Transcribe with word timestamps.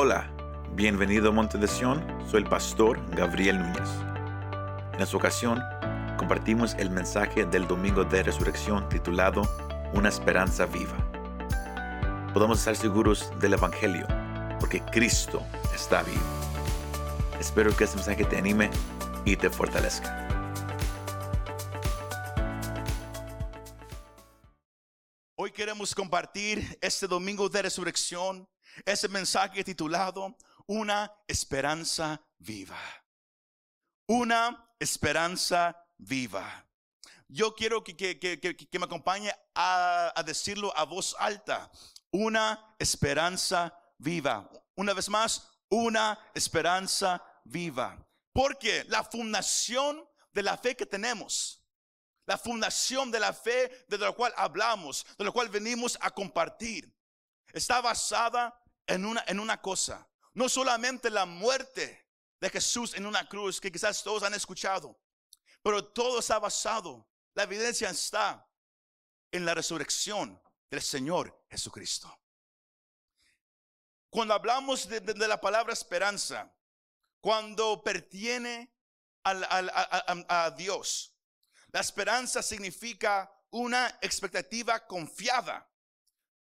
Hola, 0.00 0.30
bienvenido 0.76 1.30
a 1.30 1.32
Monte 1.32 1.58
de 1.58 1.66
Sion, 1.66 2.00
soy 2.30 2.42
el 2.42 2.48
pastor 2.48 3.04
Gabriel 3.16 3.58
Núñez. 3.58 3.88
En 4.94 5.00
esta 5.00 5.16
ocasión 5.16 5.60
compartimos 6.16 6.74
el 6.74 6.88
mensaje 6.88 7.44
del 7.46 7.66
domingo 7.66 8.04
de 8.04 8.22
resurrección 8.22 8.88
titulado 8.88 9.42
Una 9.94 10.08
esperanza 10.08 10.66
viva. 10.66 10.96
Podemos 12.32 12.60
estar 12.60 12.76
seguros 12.76 13.32
del 13.40 13.54
Evangelio 13.54 14.06
porque 14.60 14.82
Cristo 14.82 15.42
está 15.74 16.04
vivo. 16.04 16.22
Espero 17.40 17.76
que 17.76 17.82
este 17.82 17.96
mensaje 17.96 18.24
te 18.24 18.36
anime 18.36 18.70
y 19.24 19.34
te 19.34 19.50
fortalezca. 19.50 20.28
Hoy 25.34 25.50
queremos 25.50 25.92
compartir 25.92 26.78
este 26.80 27.08
domingo 27.08 27.48
de 27.48 27.62
resurrección, 27.62 28.48
ese 28.84 29.08
mensaje 29.08 29.64
titulado 29.64 30.36
Una 30.66 31.12
esperanza 31.26 32.20
viva. 32.38 32.78
Una 34.06 34.70
esperanza 34.78 35.76
viva. 35.98 36.64
Yo 37.28 37.54
quiero 37.54 37.84
que, 37.84 37.94
que- 37.96 38.18
que- 38.18 38.38
que- 38.40 38.78
me 38.78 38.86
acompañe 38.86 39.30
a, 39.54 40.12
a 40.14 40.22
decirlo 40.22 40.72
a 40.76 40.84
voz 40.84 41.14
alta. 41.18 41.70
Una 42.10 42.74
esperanza 42.78 43.74
viva. 43.98 44.48
Una 44.76 44.94
vez 44.94 45.08
más, 45.10 45.48
una 45.68 46.18
esperanza 46.34 47.22
viva. 47.44 47.98
Porque 48.32 48.84
la 48.88 49.04
fundación 49.04 50.06
de 50.32 50.42
la 50.42 50.56
fe 50.56 50.76
que 50.76 50.86
tenemos, 50.86 51.62
la 52.26 52.38
fundación 52.38 53.10
de 53.10 53.20
la 53.20 53.32
fe 53.32 53.84
de 53.88 53.98
la 53.98 54.12
cual 54.12 54.32
hablamos, 54.36 55.04
de 55.18 55.24
la 55.24 55.30
cual 55.32 55.48
venimos 55.48 55.98
a 56.00 56.10
compartir, 56.10 56.94
está 57.52 57.80
basada 57.80 58.58
en 58.88 59.04
una, 59.04 59.24
en 59.26 59.38
una 59.38 59.60
cosa. 59.60 60.08
No 60.34 60.48
solamente 60.48 61.10
la 61.10 61.26
muerte 61.26 62.08
de 62.40 62.50
Jesús 62.50 62.94
en 62.94 63.06
una 63.06 63.28
cruz, 63.28 63.60
que 63.60 63.70
quizás 63.70 64.02
todos 64.02 64.22
han 64.22 64.34
escuchado, 64.34 64.98
pero 65.62 65.84
todo 65.84 66.20
está 66.20 66.38
basado, 66.38 67.08
la 67.34 67.44
evidencia 67.44 67.90
está 67.90 68.48
en 69.30 69.44
la 69.44 69.54
resurrección 69.54 70.40
del 70.70 70.82
Señor 70.82 71.44
Jesucristo. 71.50 72.12
Cuando 74.10 74.34
hablamos 74.34 74.88
de, 74.88 75.00
la 75.28 75.40
palabra 75.40 75.72
esperanza, 75.72 76.52
cuando 77.20 77.82
pertiene 77.82 78.72
a 79.22 80.54
Dios, 80.56 81.14
la 81.68 81.80
esperanza 81.80 82.42
significa 82.42 83.30
una 83.50 83.98
expectativa 84.00 84.86
confiada 84.86 85.70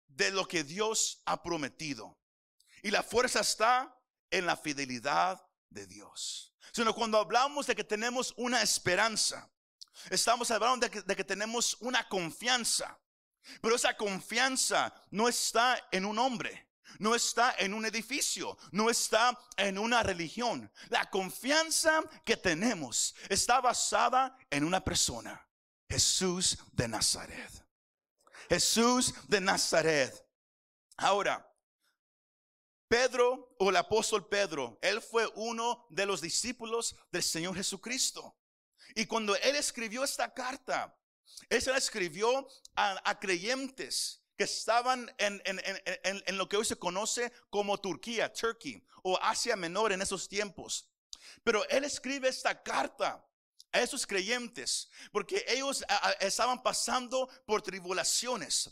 de 0.06 0.31
lo 0.31 0.47
que 0.47 0.64
Dios 0.64 1.22
ha 1.27 1.42
prometido. 1.42 2.19
Y 2.85 2.91
la 2.91 3.03
fuerza 3.03 3.41
está 3.41 3.99
en 4.31 4.45
la 4.45 4.59
fidelidad 4.59 5.43
de 5.71 5.87
Dios. 5.87 6.55
Sino 6.71 6.95
cuando 6.95 7.17
hablamos 7.17 7.67
de 7.67 7.75
que 7.75 7.83
tenemos 7.83 8.35
una 8.37 8.61
esperanza, 8.61 9.51
estamos 10.11 10.51
hablando 10.51 10.87
de 10.87 11.17
que, 11.17 11.25
tenemos 11.25 11.79
una 11.81 12.07
confianza. 12.07 13.01
Pero 13.62 13.77
esa 13.77 13.97
confianza 13.97 14.93
no 15.11 15.29
está 15.29 15.89
en 15.93 16.05
un 16.05 16.19
hombre, 16.19 16.69
no 16.99 17.15
está 17.15 17.55
en 17.59 17.73
un 17.73 17.87
edificio, 17.87 18.59
no 18.71 18.91
está 18.91 19.39
en 19.57 19.79
una 19.79 20.03
religión. 20.03 20.71
La 20.91 21.09
confianza 21.09 22.03
que 22.23 22.37
tenemos 22.37 23.15
está 23.31 23.62
basada 23.62 24.37
en 24.51 24.62
una 24.62 24.85
persona, 24.85 25.49
Jesús 25.89 26.59
de 26.73 26.87
Nazaret. 26.87 27.51
Jesús 28.51 29.15
de 29.27 29.41
Nazaret. 29.41 30.15
Ahora, 30.99 31.51
Pedro 32.89 33.55
o 33.59 33.71
el 33.71 33.77
apóstol 33.77 34.29
Pedro, 34.29 34.79
él 34.83 35.01
fue 35.01 35.27
uno 35.35 35.87
de 35.91 36.07
los 36.07 36.21
discípulos 36.21 36.95
del 37.11 37.23
Señor 37.23 37.55
Jesucristo. 37.57 38.37
Y 38.95 39.07
cuando 39.07 39.35
él 39.37 39.56
escribió 39.56 40.05
esta 40.05 40.33
carta, 40.33 40.97
él 41.49 41.61
se 41.62 41.71
la 41.73 41.78
escribió 41.78 42.47
a, 42.77 43.19
creyentes 43.19 44.23
que 44.37 44.44
estaban 44.44 45.12
en, 45.19 45.41
en- 45.44 45.61
en- 45.65 46.23
en- 46.27 46.39
lo 46.39 46.49
que 46.49 46.56
hoy 46.56 46.65
se 46.65 46.77
conoce 46.77 47.33
como 47.50 47.78
Turquía, 47.81 48.33
Turkey, 48.33 48.84
o 49.03 49.19
Asia 49.23 49.56
Menor 49.56 49.93
en 49.93 50.03
esos 50.03 50.28
tiempos. 50.28 50.89
Pero 51.43 51.67
él 51.69 51.84
escribe 51.84 52.28
esta 52.28 52.62
carta 52.62 53.25
a 53.73 53.81
esos 53.81 54.06
creyentes 54.06 54.89
porque 55.11 55.44
ellos 55.49 55.84
estaban 56.21 56.62
pasando 56.62 57.28
por 57.47 57.62
tribulaciones, 57.62 58.71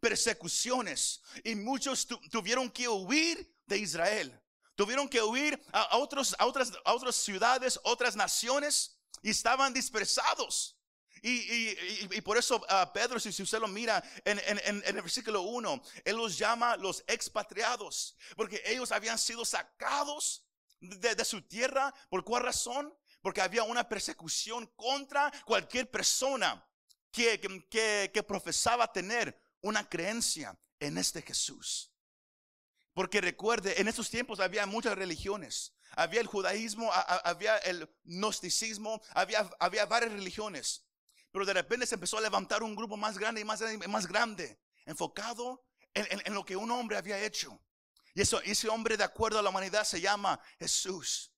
persecuciones, 0.00 1.22
y 1.42 1.54
muchos 1.54 2.06
tu- 2.06 2.20
tuvieron 2.28 2.70
que 2.70 2.88
huir 2.88 3.53
de 3.66 3.78
Israel. 3.78 4.40
Tuvieron 4.76 5.08
que 5.08 5.22
huir 5.22 5.62
a, 5.72 5.96
otros, 5.98 6.34
a, 6.38 6.46
otras, 6.46 6.72
a 6.84 6.92
otras 6.94 7.14
ciudades, 7.16 7.78
otras 7.84 8.16
naciones, 8.16 8.98
y 9.22 9.30
estaban 9.30 9.72
dispersados. 9.72 10.76
Y, 11.22 11.30
y- 11.30 12.08
y- 12.12 12.20
por 12.20 12.36
eso 12.36 12.60
ah, 12.68 12.90
Pedro, 12.92 13.18
si, 13.18 13.32
si 13.32 13.42
usted 13.42 13.58
lo 13.58 13.68
mira 13.68 14.02
en, 14.24 14.38
en- 14.46 14.60
en- 14.64 14.82
el 14.84 15.00
versículo 15.00 15.42
1, 15.42 15.82
él 16.04 16.16
los 16.16 16.36
llama 16.36 16.76
los 16.76 17.02
expatriados, 17.06 18.16
porque 18.36 18.60
ellos 18.66 18.92
habían 18.92 19.18
sido 19.18 19.44
sacados 19.44 20.44
de, 20.80 21.14
de 21.14 21.24
su 21.24 21.40
tierra. 21.40 21.94
¿Por 22.10 22.24
cuál 22.24 22.42
razón? 22.42 22.92
Porque 23.22 23.40
había 23.40 23.62
una 23.62 23.88
persecución 23.88 24.66
contra 24.76 25.32
cualquier 25.46 25.90
persona 25.90 26.62
que- 27.10 27.40
que- 27.70 28.10
que 28.12 28.22
profesaba 28.22 28.92
tener 28.92 29.40
una 29.62 29.88
creencia 29.88 30.58
en 30.78 30.98
este 30.98 31.22
Jesús. 31.22 31.93
Porque 32.94 33.20
recuerde, 33.20 33.80
en 33.80 33.88
esos 33.88 34.08
tiempos 34.08 34.40
había 34.40 34.66
muchas 34.66 34.96
religiones. 34.96 35.74
Había 35.96 36.20
el 36.20 36.26
judaísmo, 36.26 36.90
había 36.92 37.58
el 37.58 37.88
gnosticismo, 38.04 39.00
había, 39.10 39.48
había 39.60 39.86
varias 39.86 40.12
religiones. 40.12 40.86
Pero 41.32 41.44
de 41.44 41.52
repente 41.52 41.86
se 41.86 41.96
empezó 41.96 42.18
a 42.18 42.20
levantar 42.20 42.62
un 42.62 42.76
grupo 42.76 42.96
más 42.96 43.18
grande 43.18 43.40
y 43.40 43.44
más 43.44 44.06
grande, 44.06 44.60
enfocado 44.86 45.64
en, 45.92 46.34
lo 46.34 46.44
que 46.44 46.56
un 46.56 46.70
hombre 46.70 46.96
había 46.96 47.18
hecho. 47.24 47.60
Y 48.14 48.22
eso, 48.22 48.40
ese 48.42 48.68
hombre, 48.68 48.96
de 48.96 49.04
acuerdo 49.04 49.40
a 49.40 49.42
la 49.42 49.50
humanidad, 49.50 49.84
se 49.84 50.00
llama 50.00 50.40
Jesús. 50.60 51.32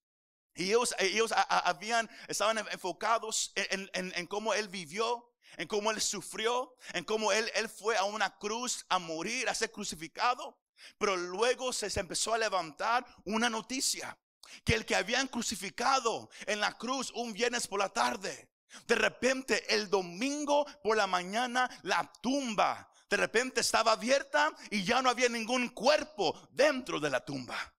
Y 0.55 0.65
ellos, 0.69 0.95
ellos 0.99 1.33
habían, 1.35 2.11
estaban 2.29 2.59
enfocados 2.71 3.53
en, 3.55 3.91
en- 3.95 4.13
en 4.15 4.27
cómo 4.27 4.53
él 4.55 4.69
vivió, 4.69 5.33
en 5.57 5.69
cómo 5.69 5.91
él 5.91 6.01
sufrió, 6.03 6.75
en 6.93 7.05
cómo 7.05 7.33
él, 7.33 7.51
él 7.55 7.69
fue 7.69 7.97
a 7.97 8.05
una 8.05 8.37
cruz 8.39 8.85
a 8.91 8.99
morir, 8.99 9.49
a 9.49 9.55
ser 9.55 9.71
crucificado. 9.71 10.59
Pero 10.99 11.17
luego 11.17 11.73
se, 11.73 11.89
empezó 11.99 12.35
a 12.35 12.39
levantar 12.39 13.07
una 13.25 13.51
noticia, 13.51 14.19
que 14.65 14.75
el 14.75 14.87
que 14.87 14.97
habían 14.97 15.29
crucificado 15.29 16.31
en 16.47 16.61
la 16.61 16.77
cruz 16.79 17.11
un 17.15 17.33
viernes 17.33 17.67
por 17.67 17.81
la 17.81 17.89
tarde, 17.89 18.49
de 18.87 18.95
repente 18.95 19.75
el 19.75 19.91
domingo 19.91 20.67
por 20.83 20.97
la 20.97 21.07
mañana 21.07 21.69
la 21.83 22.11
tumba 22.21 22.91
de 23.09 23.17
repente 23.17 23.61
estaba 23.61 23.93
abierta 23.93 24.53
y 24.71 24.85
ya 24.85 25.01
no 25.01 25.11
había 25.11 25.29
ningún 25.29 25.69
cuerpo 25.69 26.49
dentro 26.51 26.99
de 26.99 27.11
la 27.11 27.25
tumba. 27.25 27.73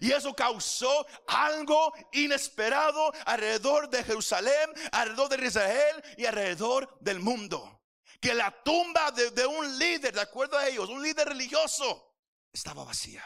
Y 0.00 0.10
eso 0.10 0.34
causó 0.34 1.06
algo 1.28 1.92
inesperado 2.12 3.12
alrededor 3.24 3.88
de 3.88 4.02
Jerusalén, 4.02 4.70
alrededor 4.90 5.28
de 5.28 5.46
Israel 5.46 6.04
y 6.16 6.26
alrededor 6.26 6.98
del 7.00 7.20
mundo. 7.20 7.80
Que 8.20 8.34
la 8.34 8.50
tumba 8.64 9.12
de, 9.12 9.30
de 9.30 9.46
un 9.46 9.78
líder, 9.78 10.12
de 10.12 10.20
acuerdo 10.20 10.58
a 10.58 10.66
ellos, 10.66 10.88
un 10.88 11.02
líder 11.02 11.28
religioso, 11.28 12.07
estaba 12.52 12.84
vacía. 12.84 13.24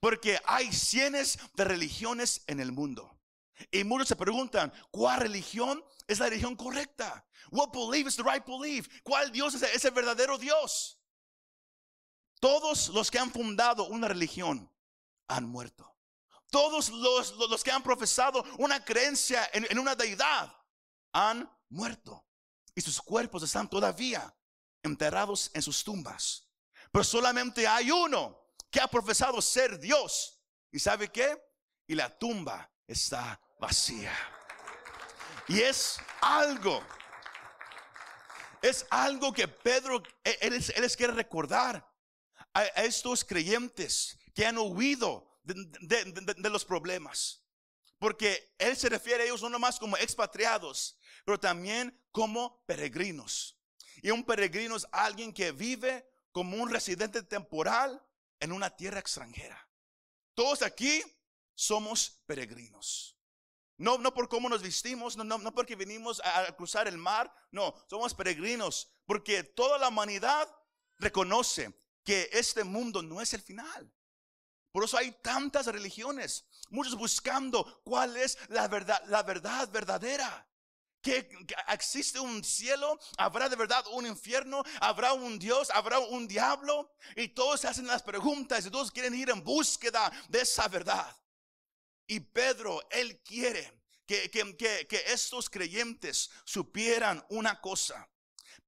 Porque 0.00 0.38
hay 0.46 0.72
cientos 0.72 1.38
de 1.54 1.64
religiones 1.64 2.42
en 2.46 2.60
el 2.60 2.72
mundo. 2.72 3.18
Y 3.70 3.84
muchos 3.84 4.08
se 4.08 4.16
preguntan, 4.16 4.72
¿cuál 4.90 5.20
religión 5.20 5.84
es 6.06 6.18
la 6.18 6.26
religión 6.28 6.56
correcta? 6.56 7.26
What 7.50 7.70
belief 7.72 8.06
is 8.06 8.16
the 8.16 8.22
right 8.22 8.44
belief? 8.46 8.88
¿Cuál 9.02 9.30
Dios 9.32 9.54
es, 9.54 9.62
es 9.62 9.84
el 9.84 9.90
verdadero 9.90 10.38
Dios? 10.38 10.98
Todos 12.40 12.88
los 12.88 13.10
que 13.10 13.18
han 13.18 13.30
fundado 13.30 13.84
una 13.88 14.08
religión 14.08 14.72
han 15.28 15.46
muerto. 15.48 15.94
Todos 16.50 16.88
los, 16.88 17.32
los- 17.36 17.62
que 17.62 17.70
han 17.70 17.82
profesado 17.82 18.44
una 18.58 18.84
creencia 18.84 19.48
en, 19.52 19.66
en 19.70 19.78
una 19.78 19.94
deidad 19.94 20.52
han 21.12 21.48
muerto. 21.68 22.26
Y 22.74 22.80
sus 22.80 23.00
cuerpos 23.00 23.42
están 23.42 23.68
todavía 23.68 24.34
enterrados 24.82 25.50
en 25.54 25.62
sus 25.62 25.84
tumbas. 25.84 26.49
Pero 26.92 27.04
solamente 27.04 27.66
hay 27.66 27.90
uno 27.90 28.38
que 28.70 28.80
ha 28.80 28.88
profesado 28.88 29.40
ser 29.40 29.78
Dios. 29.78 30.40
¿Y 30.72 30.78
sabe 30.78 31.08
qué? 31.08 31.40
Y 31.86 31.94
la 31.94 32.16
tumba 32.18 32.70
está 32.86 33.40
vacía. 33.58 34.12
Y 35.48 35.60
es 35.60 35.98
algo, 36.20 36.82
es 38.62 38.86
algo 38.90 39.32
que 39.32 39.48
Pedro, 39.48 40.02
él, 40.24 40.36
él 40.74 40.84
es- 40.84 40.96
quiere 40.96 41.12
recordar 41.12 41.84
a, 42.54 42.64
estos 42.64 43.24
creyentes 43.24 44.18
que 44.34 44.46
han 44.46 44.58
huido 44.58 45.40
de- 45.42 45.54
de 46.36 46.50
los 46.50 46.64
problemas. 46.64 47.44
Porque 47.98 48.54
él 48.58 48.76
se 48.76 48.88
refiere 48.88 49.24
a 49.24 49.26
ellos 49.26 49.42
no 49.42 49.50
nomás 49.50 49.78
como 49.78 49.96
expatriados, 49.96 50.98
pero 51.24 51.38
también 51.38 52.00
como 52.12 52.64
peregrinos. 52.66 53.58
Y 54.02 54.10
un 54.10 54.24
peregrino 54.24 54.76
es 54.76 54.86
alguien 54.92 55.32
que 55.32 55.52
vive 55.52 56.09
como 56.32 56.56
un 56.56 56.70
residente 56.70 57.22
temporal 57.22 58.02
en 58.40 58.52
una 58.52 58.70
tierra 58.70 59.00
extranjera. 59.00 59.68
Todos 60.34 60.62
aquí 60.62 61.02
somos 61.54 62.22
peregrinos. 62.26 63.16
No, 63.76 63.98
no 63.98 64.12
por 64.12 64.28
cómo 64.28 64.48
nos 64.48 64.62
vestimos, 64.62 65.16
no, 65.16 65.24
no, 65.24 65.38
no 65.38 65.54
porque 65.54 65.74
venimos 65.74 66.20
a, 66.20 66.40
a 66.40 66.56
cruzar 66.56 66.86
el 66.86 66.98
mar, 66.98 67.34
no, 67.50 67.74
somos 67.88 68.14
peregrinos, 68.14 68.92
porque 69.06 69.42
toda 69.42 69.78
la 69.78 69.88
humanidad 69.88 70.48
reconoce 70.98 71.74
que 72.04 72.28
este 72.32 72.62
mundo 72.64 73.02
no 73.02 73.20
es 73.20 73.32
el 73.32 73.40
final. 73.40 73.92
Por 74.72 74.84
eso 74.84 74.96
hay 74.96 75.12
tantas 75.22 75.66
religiones, 75.66 76.46
muchos 76.68 76.94
buscando 76.94 77.82
cuál 77.82 78.16
es 78.16 78.38
la 78.48 78.68
verdad, 78.68 79.02
la 79.06 79.22
verdad 79.22 79.68
verdadera. 79.70 80.46
Que, 81.02 81.28
existe 81.68 82.20
un 82.20 82.44
cielo, 82.44 82.98
habrá 83.16 83.48
de 83.48 83.56
verdad 83.56 83.84
un 83.92 84.06
infierno, 84.06 84.62
habrá 84.80 85.12
un 85.12 85.38
Dios, 85.38 85.70
habrá 85.70 85.98
un 85.98 86.28
diablo, 86.28 86.94
y 87.16 87.28
todos 87.28 87.64
hacen 87.64 87.86
las 87.86 88.02
preguntas 88.02 88.66
y 88.66 88.70
todos 88.70 88.90
quieren 88.90 89.14
ir 89.14 89.30
en 89.30 89.42
búsqueda 89.42 90.12
de 90.28 90.42
esa 90.42 90.68
verdad. 90.68 91.16
Y 92.06 92.20
Pedro, 92.20 92.86
él 92.90 93.20
quiere 93.22 93.80
que, 94.04 94.30
que, 94.30 94.86
que, 94.88 95.04
estos 95.06 95.48
creyentes 95.48 96.30
supieran 96.44 97.24
una 97.30 97.60
cosa. 97.60 98.10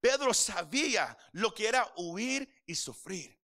Pedro 0.00 0.32
sabía 0.32 1.16
lo 1.32 1.52
que 1.52 1.66
era 1.66 1.92
huir 1.96 2.48
y 2.66 2.74
sufrir. 2.76 3.36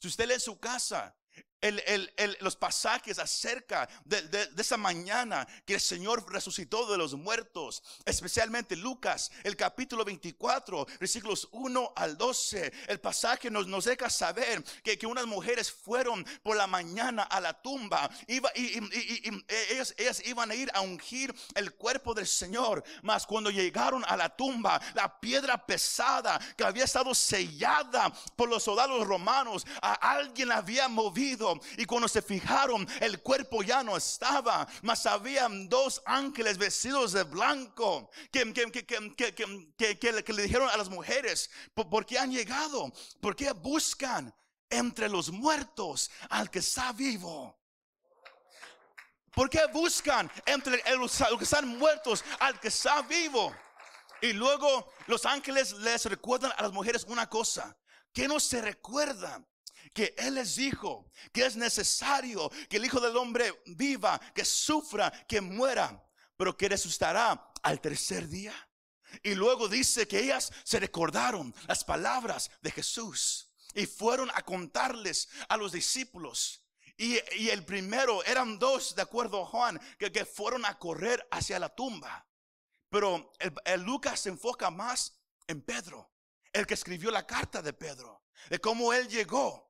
Si 0.00 0.08
usted 0.08 0.28
lee 0.28 0.40
su 0.40 0.58
casa, 0.58 1.16
el, 1.60 1.82
el, 1.86 2.12
el, 2.16 2.36
los 2.40 2.56
pasajes 2.56 3.18
acerca 3.18 3.88
de, 4.04 4.22
de, 4.22 4.48
esa 4.58 4.76
mañana 4.76 5.46
que 5.66 5.74
el 5.74 5.80
Señor 5.80 6.30
resucitó 6.32 6.90
de 6.90 6.98
los 6.98 7.14
muertos, 7.14 7.82
especialmente 8.04 8.76
Lucas, 8.76 9.30
el 9.44 9.56
capítulo 9.56 10.04
24, 10.04 10.86
versículos 10.98 11.48
1 11.52 11.92
al 11.96 12.16
12. 12.16 12.72
El 12.88 13.00
pasaje 13.00 13.50
nos, 13.50 13.66
nos 13.66 13.84
deja 13.84 14.08
saber 14.10 14.62
que, 14.82 14.98
que 14.98 15.06
unas 15.06 15.26
mujeres 15.26 15.70
fueron 15.70 16.24
por 16.42 16.56
la 16.56 16.66
mañana 16.66 17.24
a 17.24 17.40
la 17.40 17.60
tumba 17.60 18.10
iba, 18.26 18.50
y, 18.54 18.78
y, 18.78 18.78
y, 18.78 19.28
y 19.28 19.44
ellas, 19.72 19.94
ellas, 19.98 20.22
iban 20.24 20.50
a 20.50 20.54
ir 20.54 20.70
a 20.74 20.80
ungir 20.80 21.34
el 21.54 21.74
cuerpo 21.74 22.14
del 22.14 22.26
Señor. 22.26 22.82
Mas 23.02 23.26
cuando 23.26 23.50
llegaron 23.50 24.04
a 24.06 24.16
la 24.16 24.34
tumba, 24.34 24.80
la 24.94 25.20
piedra 25.20 25.64
pesada 25.66 26.40
que 26.56 26.64
había 26.64 26.84
estado 26.84 27.14
sellada 27.14 28.12
por 28.36 28.48
los 28.48 28.62
soldados 28.62 29.06
romanos, 29.06 29.66
a 29.82 29.94
alguien 29.94 30.52
había 30.52 30.88
movido 30.88 31.49
y 31.76 31.84
cuando 31.84 32.08
se 32.08 32.22
fijaron, 32.22 32.86
el 33.00 33.22
cuerpo 33.22 33.62
ya 33.62 33.82
no 33.82 33.96
estaba, 33.96 34.66
mas 34.82 35.06
habían 35.06 35.68
dos 35.68 36.02
ángeles 36.04 36.58
vestidos 36.58 37.12
de 37.12 37.22
blanco 37.24 38.10
que, 38.30 38.52
que, 38.52 38.70
que, 38.72 39.98
que, 39.98 40.32
le 40.32 40.42
dijeron 40.42 40.68
a 40.68 40.76
las 40.76 40.88
mujeres, 40.88 41.50
¿por 41.74 42.04
qué 42.04 42.18
han 42.18 42.32
llegado? 42.32 42.92
¿Por 43.20 43.34
qué 43.36 43.52
buscan 43.52 44.34
entre 44.68 45.08
los 45.08 45.30
muertos 45.30 46.10
al 46.28 46.50
que 46.50 46.60
está 46.60 46.92
vivo? 46.92 47.58
¿Por 49.34 49.48
qué 49.48 49.60
buscan 49.72 50.30
entre 50.44 50.82
los 50.96 51.16
que 51.38 51.44
están 51.44 51.68
muertos 51.78 52.24
al 52.40 52.58
que 52.58 52.68
está 52.68 53.02
vivo? 53.02 53.54
Y 54.20 54.32
luego 54.32 54.92
los 55.06 55.24
ángeles 55.24 55.72
les 55.72 56.04
recuerdan 56.06 56.52
a 56.56 56.62
las 56.62 56.72
mujeres 56.72 57.04
una 57.08 57.28
cosa, 57.28 57.76
que 58.12 58.28
no 58.28 58.40
se 58.40 58.60
recuerdan 58.60 59.46
que 59.92 60.14
Él 60.18 60.34
les 60.34 60.56
dijo 60.56 61.10
que 61.32 61.46
es 61.46 61.56
necesario 61.56 62.50
que 62.68 62.76
el 62.76 62.84
Hijo 62.84 63.00
del 63.00 63.16
Hombre 63.16 63.62
viva, 63.66 64.20
que 64.34 64.44
sufra, 64.44 65.10
que 65.26 65.40
muera, 65.40 66.02
pero 66.36 66.56
que 66.56 66.68
resucitará 66.68 67.52
al 67.62 67.80
tercer 67.80 68.28
día. 68.28 68.54
Y 69.22 69.34
luego 69.34 69.68
dice 69.68 70.06
que 70.06 70.20
ellas 70.20 70.52
se 70.64 70.80
recordaron 70.80 71.54
las 71.66 71.84
palabras 71.84 72.50
de 72.62 72.70
Jesús 72.70 73.52
y 73.74 73.86
fueron 73.86 74.30
a 74.34 74.42
contarles 74.42 75.28
a 75.48 75.56
los 75.56 75.72
discípulos. 75.72 76.64
Y, 76.96 77.18
y 77.36 77.48
el 77.48 77.64
primero 77.64 78.22
eran 78.24 78.58
dos, 78.58 78.94
de 78.94 79.02
acuerdo 79.02 79.42
a 79.42 79.46
Juan, 79.46 79.80
que, 79.98 80.12
que 80.12 80.24
fueron 80.24 80.64
a 80.64 80.78
correr 80.78 81.26
hacia 81.30 81.58
la 81.58 81.74
tumba. 81.74 82.26
Pero 82.90 83.32
el, 83.38 83.54
el 83.64 83.82
Lucas 83.82 84.20
se 84.20 84.28
enfoca 84.28 84.70
más 84.70 85.20
en 85.46 85.62
Pedro, 85.62 86.12
el 86.52 86.66
que 86.66 86.74
escribió 86.74 87.10
la 87.10 87.26
carta 87.26 87.62
de 87.62 87.72
Pedro, 87.72 88.24
de 88.48 88.60
cómo 88.60 88.92
él 88.92 89.08
llegó 89.08 89.69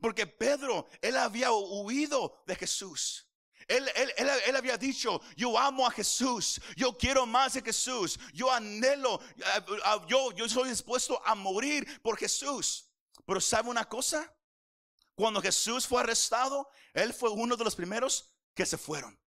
porque 0.00 0.26
Pedro, 0.26 0.88
él 1.00 1.16
había 1.16 1.52
huido 1.52 2.42
de 2.46 2.56
Jesús. 2.56 3.24
Él, 3.66 3.86
él, 3.94 4.12
él, 4.16 4.30
él, 4.46 4.56
había 4.56 4.78
dicho, 4.78 5.20
yo 5.36 5.58
amo 5.58 5.86
a 5.86 5.90
Jesús, 5.90 6.58
yo 6.74 6.96
quiero 6.96 7.26
más 7.26 7.52
de 7.52 7.60
Jesús, 7.60 8.18
yo 8.32 8.50
anhelo, 8.50 9.20
yo, 10.08 10.32
yo 10.32 10.48
soy 10.48 10.70
dispuesto 10.70 11.20
a 11.24 11.34
morir 11.34 12.00
por 12.00 12.16
Jesús. 12.16 12.90
Pero 13.26 13.42
¿sabe 13.42 13.68
una 13.68 13.86
cosa? 13.86 14.34
Cuando 15.14 15.42
Jesús 15.42 15.86
fue 15.86 16.00
arrestado, 16.00 16.70
Él 16.94 17.12
fue 17.12 17.28
uno 17.28 17.56
de 17.56 17.64
los 17.64 17.76
primeros 17.76 18.32
que 18.54 18.64
se 18.64 18.78
fueron. 18.78 19.20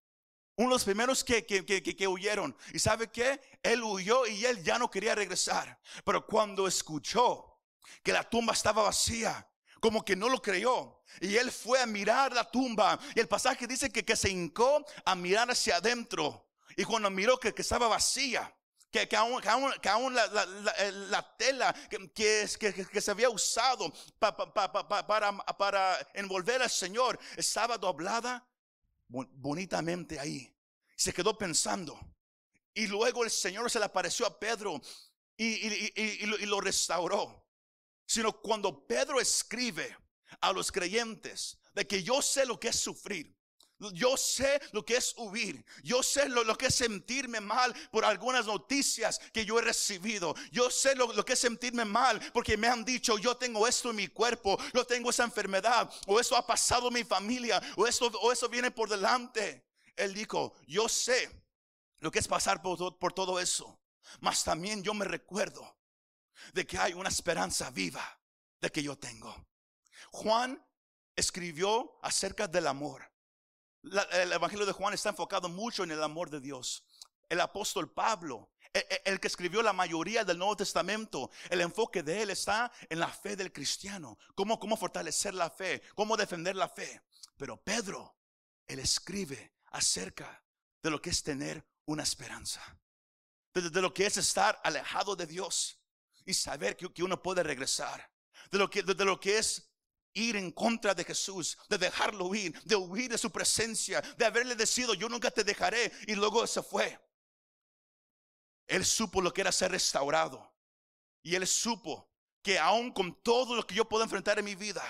Uno 0.56 0.69
de 0.69 0.75
los 0.75 0.84
primeros 0.86 1.24
que, 1.24 1.46
que, 1.46 1.63
que, 1.66 2.08
huyeron. 2.08 2.56
¿Y 2.74 2.80
sabe 2.80 3.12
qué? 3.12 3.40
Él 3.62 3.84
huyó 3.84 4.25
y 4.25 4.46
él 4.46 4.63
ya 4.63 4.80
no 4.80 4.90
quería 4.90 5.16
regresar. 5.16 5.80
Pero 6.04 6.25
cuando 6.25 6.68
escuchó 6.68 7.60
que 8.04 8.12
la 8.12 8.28
tumba 8.28 8.54
estaba 8.54 8.84
vacía, 8.84 9.48
como 9.81 10.06
que 10.06 10.16
no 10.16 10.30
lo 10.30 10.42
creyó. 10.42 11.01
Y 11.19 11.36
él 11.36 11.51
fue 11.51 11.81
a 11.81 11.86
mirar 11.86 12.31
la 12.31 12.50
tumba. 12.50 12.98
Y 13.16 13.19
el 13.19 13.28
pasaje 13.28 13.68
dice 13.68 13.92
que, 13.92 14.06
que 14.06 14.16
se 14.16 14.30
hincó 14.30 14.86
a 15.04 15.16
mirar 15.16 15.50
hacia 15.51 15.78
adentro. 15.78 16.48
Y 16.78 16.86
cuando 16.86 17.10
miró 17.10 17.38
que, 17.38 17.54
que 17.54 17.63
estaba 17.63 17.88
vacía, 17.89 18.56
que, 18.89 19.10
que, 19.10 19.16
aún, 19.16 19.42
que, 19.42 19.50
aún, 19.50 19.74
aún 19.89 20.16
la, 20.16 20.28
la, 20.28 20.45
la, 20.45 20.92
la, 20.92 21.38
tela 21.38 21.75
que, 22.13 22.48
se 22.48 23.12
había 23.12 23.30
usado 23.30 23.92
pa, 24.19 24.36
pa, 24.36 24.54
pa, 24.54 25.07
para, 25.07 25.36
para 25.38 26.12
envolver 26.13 26.62
al 26.62 26.69
Señor 26.69 27.19
estaba 27.36 27.77
doblada 27.77 28.48
bonitamente 29.07 30.19
ahí. 30.19 30.54
Se 30.95 31.12
quedó 31.12 31.38
pensando. 31.38 32.00
Y 32.74 32.88
luego 32.88 33.24
el 33.24 33.31
Señor 33.31 33.69
se 33.72 33.80
le 33.80 33.86
apareció 33.86 34.25
a 34.25 34.39
Pedro 34.39 34.80
y, 35.36 35.45
y, 35.45 35.94
y 35.95 36.45
lo 36.45 36.62
restauró 36.62 37.41
sino 38.12 38.34
cuando 38.34 38.86
Pedro 38.86 39.22
escribe 39.22 39.98
a 40.42 40.52
los 40.52 40.69
creyentes 40.69 41.58
de 41.74 41.88
que 41.88 42.04
yo 42.04 42.22
sé 42.22 42.46
lo 42.46 42.60
que 42.60 42.68
es 42.68 42.75
sufrir. 42.75 43.34
Yo 43.94 44.18
sé 44.18 44.62
lo 44.74 44.84
que 44.84 44.98
es 44.98 45.16
huir. 45.18 45.63
Yo 45.81 46.04
sé 46.04 46.28
lo, 46.28 46.58
que 46.58 46.66
es 46.66 46.75
sentirme 46.75 47.40
mal 47.40 47.74
por 47.90 48.04
algunas 48.04 48.46
noticias 48.46 49.18
que 49.31 49.46
yo 49.46 49.58
he 49.58 49.62
recibido. 49.62 50.36
Yo 50.52 50.69
sé 50.69 50.94
lo, 50.94 51.08
que 51.24 51.34
es 51.34 51.40
sentirme 51.40 51.86
mal 51.86 52.19
porque 52.34 52.58
me 52.58 52.68
han 52.68 52.84
dicho, 52.84 53.18
yo 53.18 53.38
tengo 53.38 53.66
esto 53.66 53.92
en 53.92 53.96
mi 53.96 54.10
cuerpo, 54.10 54.60
yo 54.74 54.86
tengo 54.86 55.10
esa 55.10 55.24
enfermedad, 55.24 55.90
o 56.06 56.19
eso 56.19 56.36
ha 56.36 56.46
pasado 56.46 56.90
en 56.90 56.96
mi 56.96 57.04
familia, 57.06 57.62
o 57.78 57.88
eso, 57.88 58.08
o 58.22 58.32
eso 58.34 58.50
viene 58.50 58.72
por 58.72 58.89
delante. 58.89 59.65
Él 59.96 60.13
dijo, 60.13 60.53
yo 60.68 60.89
sé 60.89 61.32
lo 62.00 62.12
que 62.12 62.20
es 62.20 62.27
pasar 62.27 62.62
por 62.62 63.13
todo 63.13 63.39
eso. 63.39 63.80
Mas 64.20 64.44
también 64.44 64.84
yo 64.84 64.94
me 64.94 65.06
recuerdo 65.06 65.81
de 66.53 66.65
que 66.65 66.77
hay 66.77 66.93
una 66.93 67.10
esperanza 67.10 67.69
viva 67.69 68.19
de 68.62 68.71
que 68.71 68.83
yo 68.83 68.98
tengo. 68.98 69.36
Juan 70.12 70.63
escribió 71.15 72.00
acerca 72.01 72.48
del 72.48 72.67
amor. 72.67 73.12
El 74.12 74.31
Evangelio 74.31 74.65
de 74.65 74.74
Juan 74.74 74.93
está 74.93 75.10
enfocado 75.10 75.50
mucho 75.50 75.83
en 75.83 75.91
el 75.91 76.03
amor 76.03 76.29
de 76.29 76.39
Dios. 76.39 76.83
El 77.27 77.41
apóstol 77.41 77.91
Pablo, 77.91 78.51
el, 78.74 78.81
e, 78.81 79.01
el, 79.05 79.19
que 79.19 79.27
escribió 79.27 79.63
la 79.63 79.74
mayoría 79.74 80.24
del 80.24 80.38
Nuevo 80.38 80.57
Testamento, 80.57 81.31
el 81.50 81.62
enfoque 81.62 82.03
de 82.03 82.21
él 82.21 82.29
está 82.29 82.71
en 82.89 83.00
la 83.00 83.07
fe 83.07 83.36
del 83.36 83.51
cristiano. 83.51 84.17
Cómo, 84.36 84.60
cómo 84.60 84.77
fortalecer 84.77 85.33
la 85.33 85.50
fe, 85.50 85.81
cómo 85.95 86.15
defender 86.15 86.55
la 86.55 86.69
fe. 86.69 87.01
Pero 87.38 87.57
Pedro, 87.57 88.15
él 88.67 88.79
escribe 88.79 89.53
acerca 89.71 90.43
de 90.83 90.91
lo 90.91 91.01
que 91.01 91.10
es 91.10 91.24
tener 91.24 91.65
una 91.86 92.03
esperanza. 92.03 92.62
De 93.53 93.81
lo 93.81 93.93
que 93.93 94.05
es 94.05 94.17
estar 94.17 94.60
alejado 94.63 95.15
de 95.15 95.27
Dios 95.27 95.81
y 96.25 96.34
saber 96.34 96.75
que, 96.78 96.92
que 96.92 97.04
uno 97.04 97.22
puede 97.22 97.44
regresar. 97.44 98.10
De 98.50 98.58
lo 98.58 98.70
que, 98.70 98.84
de, 98.84 99.06
lo 99.06 99.20
que 99.20 99.38
es 99.38 99.72
ir 100.13 100.36
en 100.36 100.51
contra 100.51 100.94
de 100.94 101.04
Jesús, 101.04 101.58
de 101.70 101.78
dejarlo 101.78 102.34
ir, 102.36 102.60
de 102.63 102.75
huir 102.75 103.12
de 103.12 103.18
su 103.18 103.32
presencia, 103.32 104.01
de 104.01 104.25
haberle 104.25 104.56
decidido 104.56 104.94
yo 104.94 105.08
nunca 105.08 105.32
te 105.32 105.44
dejaré 105.44 105.92
y 106.08 106.16
luego 106.16 106.46
se 106.48 106.62
fue. 106.62 107.00
Él 108.68 108.86
supo 108.86 109.22
lo 109.22 109.34
que 109.34 109.42
era 109.42 109.51
ser 109.51 109.72
restaurado 109.72 110.54
y 111.24 111.36
él 111.36 111.48
supo 111.48 112.10
que 112.42 112.58
aún 112.58 112.92
con 112.92 113.22
todo 113.22 113.56
lo 113.56 113.66
que 113.66 113.75
yo 113.75 113.88
puedo 113.88 114.04
enfrentar 114.04 114.40
en 114.40 114.46
mi 114.46 114.56
vida, 114.56 114.84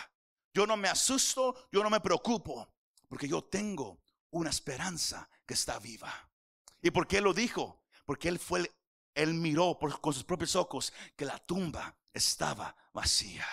yo 0.54 0.66
no 0.66 0.78
me 0.78 0.88
asusto, 0.88 1.68
yo 1.72 1.84
no 1.84 1.90
me 1.90 2.00
preocupo, 2.00 2.74
porque 3.08 3.28
yo 3.28 3.44
tengo 3.44 4.02
una 4.32 4.50
esperanza 4.50 5.30
que 5.46 5.54
está 5.54 5.80
viva. 5.80 6.30
¿Y 6.82 6.92
por 6.92 7.08
qué 7.08 7.22
lo 7.22 7.34
dijo? 7.34 7.84
Porque 8.06 8.30
él 8.30 8.40
fue 8.40 8.72
él 9.14 9.34
miró 9.34 9.78
con 9.78 10.14
sus 10.14 10.24
propios 10.24 10.56
ojos 10.56 10.94
que 11.16 11.26
la 11.26 11.38
tumba 11.40 11.96
estaba 12.14 12.76
vacía. 12.94 13.46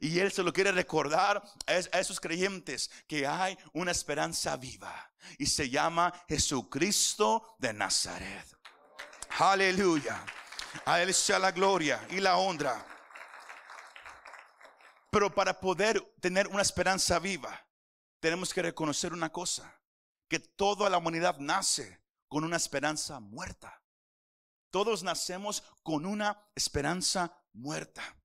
Y 0.00 0.18
él 0.18 0.30
se 0.30 0.42
lo 0.42 0.52
quiere 0.52 0.72
recordar 0.72 1.42
a 1.66 1.98
esos 1.98 2.20
creyentes 2.20 2.90
que 3.06 3.26
hay 3.26 3.58
una 3.72 3.90
esperanza 3.90 4.56
viva 4.56 5.12
y 5.38 5.46
se 5.46 5.70
llama 5.70 6.12
Jesucristo 6.28 7.56
de 7.58 7.72
Nazaret. 7.72 8.46
Aleluya. 9.38 10.24
A 10.84 11.00
él 11.00 11.12
sea 11.14 11.38
la 11.38 11.52
gloria 11.52 12.06
y 12.10 12.20
la 12.20 12.36
honra. 12.36 12.84
Pero 15.10 15.34
para 15.34 15.58
poder 15.58 16.00
tener 16.20 16.46
una 16.48 16.62
esperanza 16.62 17.18
viva, 17.18 17.66
tenemos 18.20 18.52
que 18.52 18.62
reconocer 18.62 19.12
una 19.12 19.30
cosa, 19.30 19.80
que 20.28 20.38
toda 20.38 20.90
la 20.90 20.98
humanidad 20.98 21.38
nace 21.38 22.02
con 22.28 22.44
una 22.44 22.56
esperanza 22.56 23.18
muerta. 23.20 23.82
Todos 24.70 25.02
nacemos 25.02 25.62
con 25.82 26.04
una 26.04 26.42
esperanza 26.54 27.36
muerta. 27.52 28.16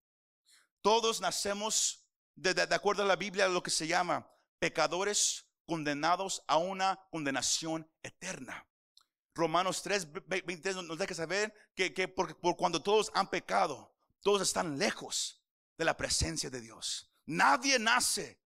Todos 0.82 1.22
nacemos, 1.22 2.06
de, 2.36 2.54
de, 2.54 2.76
acuerdo 2.76 3.04
a 3.04 3.08
la 3.08 3.16
Biblia, 3.16 3.48
lo 3.48 3.64
que 3.64 3.72
se 3.72 3.88
llama 3.88 4.30
pecadores 4.60 5.46
condenados 5.66 6.44
a 6.48 6.58
una 6.58 7.08
condenación 7.10 7.90
eterna. 8.02 8.68
Romanos 9.34 9.82
3, 9.82 10.08
23 10.28 10.76
nos 10.84 10.98
deja 10.98 11.16
saber 11.16 11.54
que, 11.76 11.94
que 11.94 12.08
por, 12.08 12.40
por 12.40 12.58
cuando 12.58 12.84
todos 12.84 13.12
han 13.16 13.30
pecado, 13.30 13.96
todos 14.22 14.42
están 14.42 14.78
lejos 14.78 15.42
de 15.78 15.86
la 15.86 15.98
presencia 15.98 16.50
de 16.50 16.62
Dios. 16.62 17.10
Nadie 17.26 17.80
nace 17.80 18.43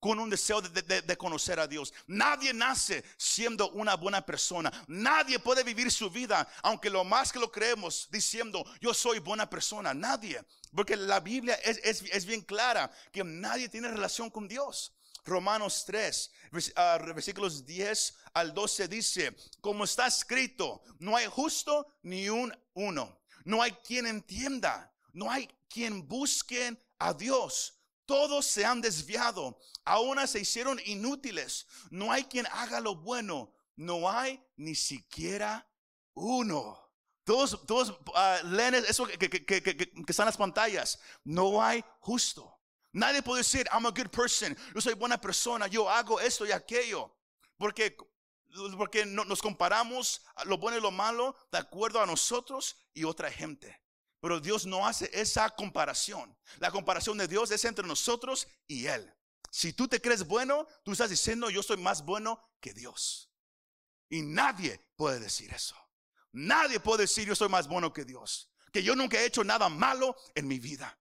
con 0.00 0.18
un 0.18 0.30
deseo 0.30 0.60
de, 0.60 1.16
conocer 1.16 1.58
a 1.58 1.66
Dios. 1.66 1.92
Nadie 2.06 2.52
nace 2.52 3.04
siendo 3.16 3.70
una 3.70 3.96
buena 3.96 4.24
persona. 4.24 4.72
Nadie 4.86 5.38
puede 5.38 5.64
vivir 5.64 5.90
su 5.90 6.10
vida, 6.10 6.48
aunque 6.62 6.90
lo 6.90 7.04
más 7.04 7.32
que 7.32 7.38
lo 7.38 7.50
creemos, 7.50 8.08
diciendo 8.10 8.64
yo 8.80 8.94
soy 8.94 9.18
buena 9.18 9.48
persona. 9.48 9.94
Nadie. 9.94 10.42
Porque 10.74 10.96
la 10.96 11.20
Biblia 11.20 11.54
es, 11.56 12.02
es 12.02 12.26
bien 12.26 12.42
clara 12.42 12.90
que 13.12 13.24
nadie 13.24 13.68
tiene 13.68 13.88
relación 13.88 14.30
con 14.30 14.46
Dios. 14.46 14.92
Romanos 15.28 15.84
3, 15.86 16.30
ah, 16.76 16.98
versículos 17.14 17.64
10 17.64 18.14
al 18.34 18.54
12 18.54 18.88
dice, 18.88 19.36
como 19.60 19.84
está 19.84 20.06
escrito, 20.06 20.82
no 20.98 21.16
hay 21.16 21.26
justo 21.26 21.86
ni 22.02 22.28
un 22.28 22.56
uno. 22.72 23.20
No 23.44 23.62
hay 23.62 23.72
quien 23.72 24.06
entienda. 24.06 24.92
No 25.12 25.30
hay 25.30 25.48
quien 25.68 26.06
busque 26.06 26.76
a 26.98 27.14
Dios. 27.14 27.77
Todos 28.08 28.46
se 28.46 28.64
han 28.64 28.80
desviado, 28.80 29.60
aún 29.84 30.26
se 30.26 30.40
hicieron 30.40 30.80
inútiles. 30.86 31.66
No 31.90 32.10
hay 32.10 32.24
quien 32.24 32.46
haga 32.46 32.80
lo 32.80 32.96
bueno, 32.96 33.52
no 33.76 34.08
hay 34.10 34.42
ni 34.56 34.74
siquiera 34.74 35.70
uno. 36.14 36.90
Todos, 37.22 37.66
todos 37.66 37.90
uh, 37.90 38.46
leen 38.46 38.76
eso 38.76 39.06
que, 39.06 39.18
que, 39.18 39.44
que, 39.44 39.60
que, 39.62 39.92
están 40.08 40.24
en 40.24 40.28
las 40.28 40.38
pantallas. 40.38 40.98
No 41.22 41.62
hay 41.62 41.84
justo. 42.00 42.58
Nadie 42.92 43.22
puede 43.22 43.40
decir, 43.40 43.68
I'm 43.70 43.84
a 43.84 43.90
good 43.90 44.08
person, 44.08 44.56
yo 44.74 44.80
soy 44.80 44.94
buena 44.94 45.20
persona, 45.20 45.66
yo 45.66 45.90
hago 45.90 46.18
esto 46.18 46.46
y 46.46 46.52
aquello. 46.52 47.14
Porque, 47.58 47.94
porque 48.78 49.04
nos 49.04 49.42
comparamos 49.42 50.22
lo 50.46 50.56
bueno 50.56 50.78
y 50.78 50.80
lo 50.80 50.90
malo 50.90 51.36
de 51.52 51.58
acuerdo 51.58 52.00
a 52.00 52.06
nosotros 52.06 52.74
y 52.94 53.04
otra 53.04 53.30
gente. 53.30 53.78
Pero 54.20 54.40
Dios 54.40 54.66
no 54.66 54.86
hace 54.86 55.10
esa 55.12 55.50
comparación. 55.50 56.36
La 56.58 56.70
comparación 56.70 57.18
de 57.18 57.28
Dios 57.28 57.50
es 57.50 57.64
entre 57.64 57.86
nosotros 57.86 58.48
y 58.66 58.86
Él. 58.86 59.14
Si 59.50 59.72
tú 59.72 59.88
te 59.88 60.00
crees 60.00 60.26
bueno, 60.26 60.66
tú 60.84 60.92
estás 60.92 61.10
diciendo 61.10 61.50
yo 61.50 61.62
soy 61.62 61.76
más 61.76 62.04
bueno 62.04 62.42
que 62.60 62.74
Dios. 62.74 63.30
Y 64.08 64.22
nadie 64.22 64.84
puede 64.96 65.20
decir 65.20 65.52
eso. 65.52 65.76
Nadie 66.32 66.80
puede 66.80 67.02
decir 67.02 67.26
yo 67.26 67.34
soy 67.34 67.48
más 67.48 67.68
bueno 67.68 67.92
que 67.92 68.04
Dios. 68.04 68.52
Que 68.72 68.82
yo 68.82 68.94
nunca 68.94 69.18
he 69.18 69.26
hecho 69.26 69.44
nada 69.44 69.68
malo 69.68 70.16
en 70.34 70.46
mi 70.46 70.58
vida. 70.58 70.98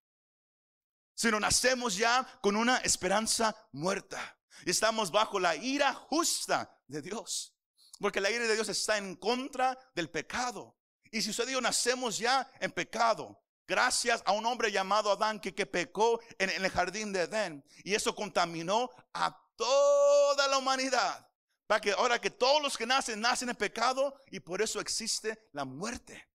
Sino 1.16 1.40
nacemos 1.40 1.96
ya 1.96 2.40
con 2.42 2.56
una 2.56 2.78
esperanza 2.78 3.56
muerta. 3.72 4.40
Estamos 4.66 5.12
bajo 5.12 5.40
la 5.40 5.56
ira 5.56 5.94
justa 5.94 6.72
de 6.88 7.02
Dios. 7.02 7.56
Porque 8.00 8.22
la 8.22 8.30
ira 8.30 8.46
de 8.46 8.54
Dios 8.54 8.70
está 8.70 8.98
en 8.98 9.16
contra 9.16 9.78
del 9.96 10.10
pecado. 10.10 10.77
Y 11.18 11.22
si 11.24 11.32
usted 11.32 11.50
y 11.50 11.54
yo 11.54 11.62
nacemos 11.62 12.20
ya 12.20 12.48
en 12.60 12.72
pecado, 12.72 13.42
gracias 13.68 14.22
a 14.24 14.34
un 14.34 14.46
hombre 14.46 14.72
llamado 14.72 15.12
Adán 15.12 15.40
que, 15.40 15.56
que 15.56 15.66
pecó 15.66 16.22
en, 16.38 16.52
el 16.52 16.70
jardín 16.70 17.12
de 17.12 17.22
Edén, 17.22 17.66
y 17.84 17.96
eso 17.96 18.14
contaminó 18.14 18.92
a 19.14 19.36
toda 19.56 20.48
la 20.48 20.60
humanidad. 20.60 21.28
Para 21.66 21.82
que 21.82 21.92
ahora 21.94 22.22
que 22.22 22.30
todos 22.30 22.62
los 22.62 22.78
que 22.78 22.86
nacen, 22.86 23.20
nacen 23.20 23.50
en 23.50 23.56
pecado, 23.56 24.14
y 24.30 24.40
por 24.40 24.62
eso 24.62 24.80
existe 24.80 25.50
la 25.54 25.66
muerte. 25.66 26.30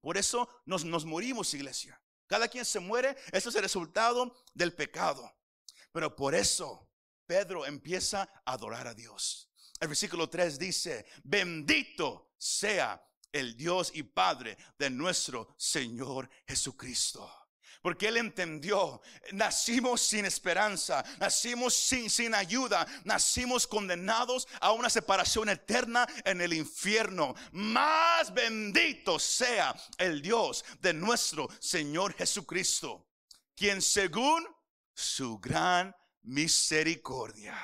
Por 0.00 0.16
eso 0.16 0.48
nos, 0.64 0.84
nos 0.84 1.04
morimos, 1.04 1.52
iglesia. 1.52 2.00
Cada 2.28 2.46
quien 2.46 2.64
se 2.64 2.78
muere, 2.78 3.16
eso 3.32 3.48
es 3.48 3.56
el 3.56 3.62
resultado 3.62 4.32
del 4.54 4.72
pecado. 4.74 5.28
Pero 5.90 6.14
por 6.14 6.36
eso 6.36 6.88
Pedro 7.26 7.66
empieza 7.66 8.30
a 8.44 8.52
adorar 8.52 8.86
a 8.86 8.94
Dios. 8.94 9.50
El 9.80 9.88
versículo 9.88 10.30
3 10.30 10.56
dice, 10.56 11.04
bendito 11.24 12.30
sea 12.38 13.04
el 13.34 13.56
Dios 13.56 13.90
y 13.94 14.02
Padre 14.04 14.56
de 14.78 14.88
nuestro 14.88 15.54
Señor 15.58 16.30
Jesucristo. 16.46 17.30
Porque 17.82 18.08
Él 18.08 18.16
entendió, 18.16 19.02
nacimos 19.32 20.00
sin 20.00 20.24
esperanza, 20.24 21.04
nacimos 21.18 21.74
sin, 21.74 22.08
sin 22.08 22.34
ayuda, 22.34 22.86
nacimos 23.04 23.66
condenados 23.66 24.48
a 24.58 24.72
una 24.72 24.88
separación 24.88 25.50
eterna 25.50 26.06
en 26.24 26.40
el 26.40 26.54
infierno. 26.54 27.34
Más 27.52 28.32
bendito 28.32 29.18
sea 29.18 29.74
el 29.98 30.22
Dios 30.22 30.64
de 30.80 30.94
nuestro 30.94 31.46
Señor 31.60 32.14
Jesucristo, 32.14 33.06
quien 33.54 33.82
según 33.82 34.46
su 34.94 35.38
gran 35.38 35.94
misericordia, 36.22 37.58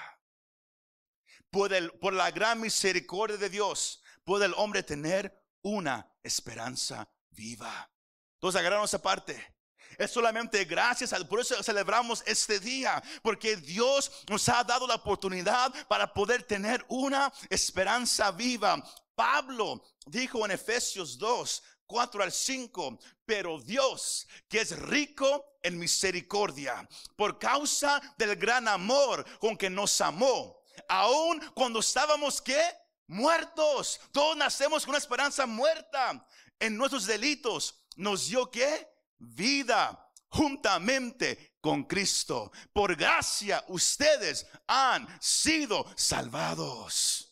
por, 1.48 1.72
el, 1.72 1.92
por 1.92 2.12
la 2.12 2.30
gran 2.30 2.60
misericordia 2.60 3.38
de 3.38 3.48
Dios, 3.48 4.02
puede 4.24 4.44
el 4.44 4.54
hombre 4.58 4.82
tener 4.82 5.39
una 5.62 6.10
esperanza 6.22 7.08
viva. 7.30 7.90
Entonces 8.34 8.58
agarraron 8.58 8.84
esa 8.84 9.00
parte. 9.00 9.56
Es 9.98 10.12
solamente 10.12 10.64
gracias, 10.64 11.12
por 11.24 11.40
eso 11.40 11.62
celebramos 11.62 12.22
este 12.24 12.60
día, 12.60 13.02
porque 13.22 13.56
Dios 13.56 14.10
nos 14.28 14.48
ha 14.48 14.62
dado 14.64 14.86
la 14.86 14.94
oportunidad 14.94 15.72
para 15.88 16.12
poder 16.14 16.44
tener 16.44 16.84
una 16.88 17.32
esperanza 17.48 18.30
viva. 18.30 18.82
Pablo 19.14 19.82
dijo 20.06 20.44
en 20.44 20.52
Efesios 20.52 21.18
2, 21.18 21.62
4 21.86 22.22
al 22.22 22.32
5, 22.32 22.98
pero 23.26 23.60
Dios, 23.60 24.26
que 24.48 24.60
es 24.60 24.78
rico 24.78 25.58
en 25.62 25.78
misericordia, 25.78 26.88
por 27.16 27.38
causa 27.38 28.00
del 28.16 28.36
gran 28.36 28.68
amor 28.68 29.24
con 29.38 29.56
que 29.56 29.68
nos 29.68 30.00
amó, 30.00 30.62
aun 30.88 31.40
cuando 31.54 31.80
estábamos 31.80 32.40
que 32.40 32.62
muertos. 33.10 34.00
Todos 34.12 34.36
nacemos 34.36 34.84
con 34.84 34.90
una 34.90 34.98
esperanza 34.98 35.46
muerta 35.46 36.26
en 36.58 36.76
nuestros 36.76 37.06
delitos. 37.06 37.74
Nos 37.96 38.28
dio 38.28 38.50
que 38.50 38.88
vida 39.18 40.08
juntamente 40.28 41.56
con 41.60 41.84
Cristo. 41.84 42.52
Por 42.72 42.96
gracia 42.96 43.64
ustedes 43.68 44.46
han 44.66 45.06
sido 45.20 45.86
salvados. 45.96 47.26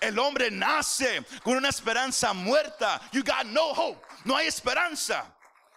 El 0.00 0.18
hombre 0.18 0.50
nace 0.50 1.24
con 1.42 1.56
una 1.56 1.70
esperanza 1.70 2.34
muerta. 2.34 3.00
You 3.12 3.24
got 3.24 3.46
no 3.46 3.70
hope. 3.70 4.06
No 4.24 4.36
hay 4.36 4.46
esperanza. 4.46 5.32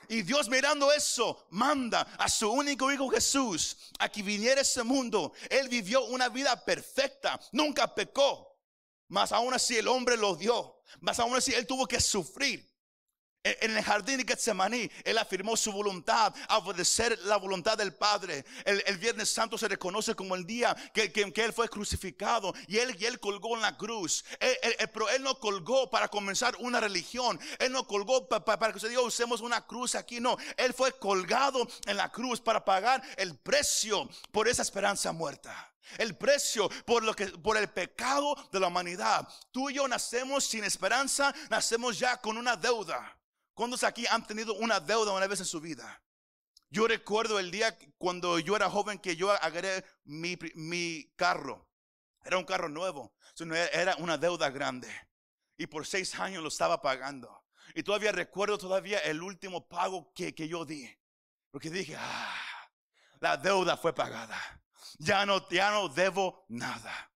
Y 0.09 0.23
Dios 0.23 0.49
mirando 0.49 0.91
eso, 0.91 1.45
manda 1.51 2.01
a 2.17 2.27
su 2.27 2.51
único 2.51 2.91
hijo 2.91 3.07
Jesús 3.09 3.77
a 3.99 4.09
que 4.09 4.23
viniera 4.23 4.59
a 4.59 4.63
ese 4.63 4.81
mundo. 4.81 5.33
Él 5.49 5.69
vivió 5.69 6.03
una 6.05 6.29
vida 6.29 6.65
perfecta, 6.65 7.39
nunca 7.51 7.93
pecó. 7.93 8.48
Mas 9.09 9.31
aún 9.31 9.53
así 9.53 9.75
el 9.75 9.87
hombre 9.87 10.15
lo 10.15 10.35
dio. 10.35 10.81
Mas 11.01 11.19
aún 11.19 11.35
así 11.35 11.53
él 11.53 11.67
tuvo 11.67 11.87
que 11.87 11.99
sufrir. 11.99 12.69
En 13.41 13.77
el 13.77 13.83
jardín 13.83 14.17
de 14.17 14.25
Getsemaní, 14.25 14.91
él 15.05 15.17
afirmó 15.17 15.55
su 15.55 15.71
voluntad, 15.71 16.35
a 16.49 16.57
obedecer 16.57 17.17
la 17.19 17.37
voluntad 17.37 17.77
del 17.77 17.95
Padre. 17.95 18.43
El, 18.65 18.97
Viernes 18.97 19.29
Santo 19.29 19.57
se 19.57 19.69
reconoce 19.69 20.13
como 20.13 20.35
el 20.35 20.45
día 20.45 20.75
que, 20.93 21.09
que, 21.09 21.45
él 21.45 21.53
fue 21.53 21.69
crucificado 21.69 22.53
y 22.67 22.79
él, 22.79 22.97
y 22.99 23.05
él 23.05 23.17
colgó 23.21 23.55
en 23.55 23.61
la 23.61 23.77
cruz. 23.77 24.25
pero 24.93 25.09
él 25.09 25.23
no 25.23 25.39
colgó 25.39 25.89
para 25.89 26.09
comenzar 26.09 26.53
una 26.59 26.81
religión. 26.81 27.39
Él 27.59 27.71
no 27.71 27.87
colgó 27.87 28.27
para 28.27 28.73
que 28.73 28.79
se 28.79 28.89
diga 28.89 29.01
usemos 29.01 29.39
una 29.39 29.65
cruz 29.65 29.95
aquí. 29.95 30.19
No, 30.19 30.37
él 30.57 30.73
fue 30.73 30.91
colgado 30.99 31.65
en 31.85 31.95
la 31.95 32.11
cruz 32.11 32.41
para 32.41 32.65
pagar 32.65 33.01
el 33.15 33.37
precio 33.37 34.09
por 34.31 34.49
esa 34.49 34.63
esperanza 34.63 35.13
muerta. 35.13 35.68
El 35.97 36.15
precio 36.15 36.69
por 36.85 37.03
lo 37.03 37.13
que 37.13 37.27
por 37.27 37.57
el 37.57 37.69
pecado 37.69 38.35
de 38.51 38.59
la 38.59 38.67
humanidad. 38.67 39.27
Tú 39.51 39.69
y 39.69 39.75
yo 39.75 39.87
nacemos 39.87 40.43
sin 40.43 40.63
esperanza, 40.63 41.33
nacemos 41.49 41.97
ya 41.97 42.17
con 42.17 42.37
una 42.37 42.55
deuda. 42.55 43.17
¿Cuántos 43.53 43.83
aquí 43.83 44.05
han 44.07 44.25
tenido 44.25 44.53
una 44.55 44.79
deuda 44.79 45.11
una 45.11 45.27
vez 45.27 45.39
en 45.39 45.45
su 45.45 45.59
vida? 45.59 46.01
Yo 46.69 46.87
recuerdo 46.87 47.39
el 47.39 47.51
día 47.51 47.77
cuando 47.97 48.37
yo 48.39 48.55
era 48.55 48.69
joven 48.69 48.99
que 48.99 49.15
yo 49.15 49.31
agarré 49.31 49.83
mi, 50.05 50.37
mi 50.55 51.11
carro. 51.15 51.67
Era 52.23 52.37
un 52.37 52.45
carro 52.45 52.69
nuevo. 52.69 53.13
Era 53.73 53.95
una 53.97 54.17
deuda 54.17 54.49
grande. 54.49 54.89
Y 55.57 55.67
por 55.67 55.85
seis 55.85 56.15
años 56.19 56.43
lo 56.43 56.49
estaba 56.49 56.81
pagando. 56.81 57.43
Y 57.73 57.83
todavía 57.83 58.11
recuerdo 58.11 58.57
todavía 58.57 58.99
el 58.99 59.21
último 59.21 59.67
pago 59.67 60.13
que, 60.13 60.33
que 60.33 60.47
yo 60.47 60.63
di. 60.63 60.89
Porque 61.51 61.69
dije, 61.69 61.95
ah, 61.97 62.35
la 63.19 63.35
deuda 63.35 63.75
fue 63.75 63.93
pagada 63.93 64.59
ya 64.97 65.25
no, 65.25 65.47
ya 65.49 65.71
no 65.71 65.89
debo 65.89 66.45
nada. 66.49 67.11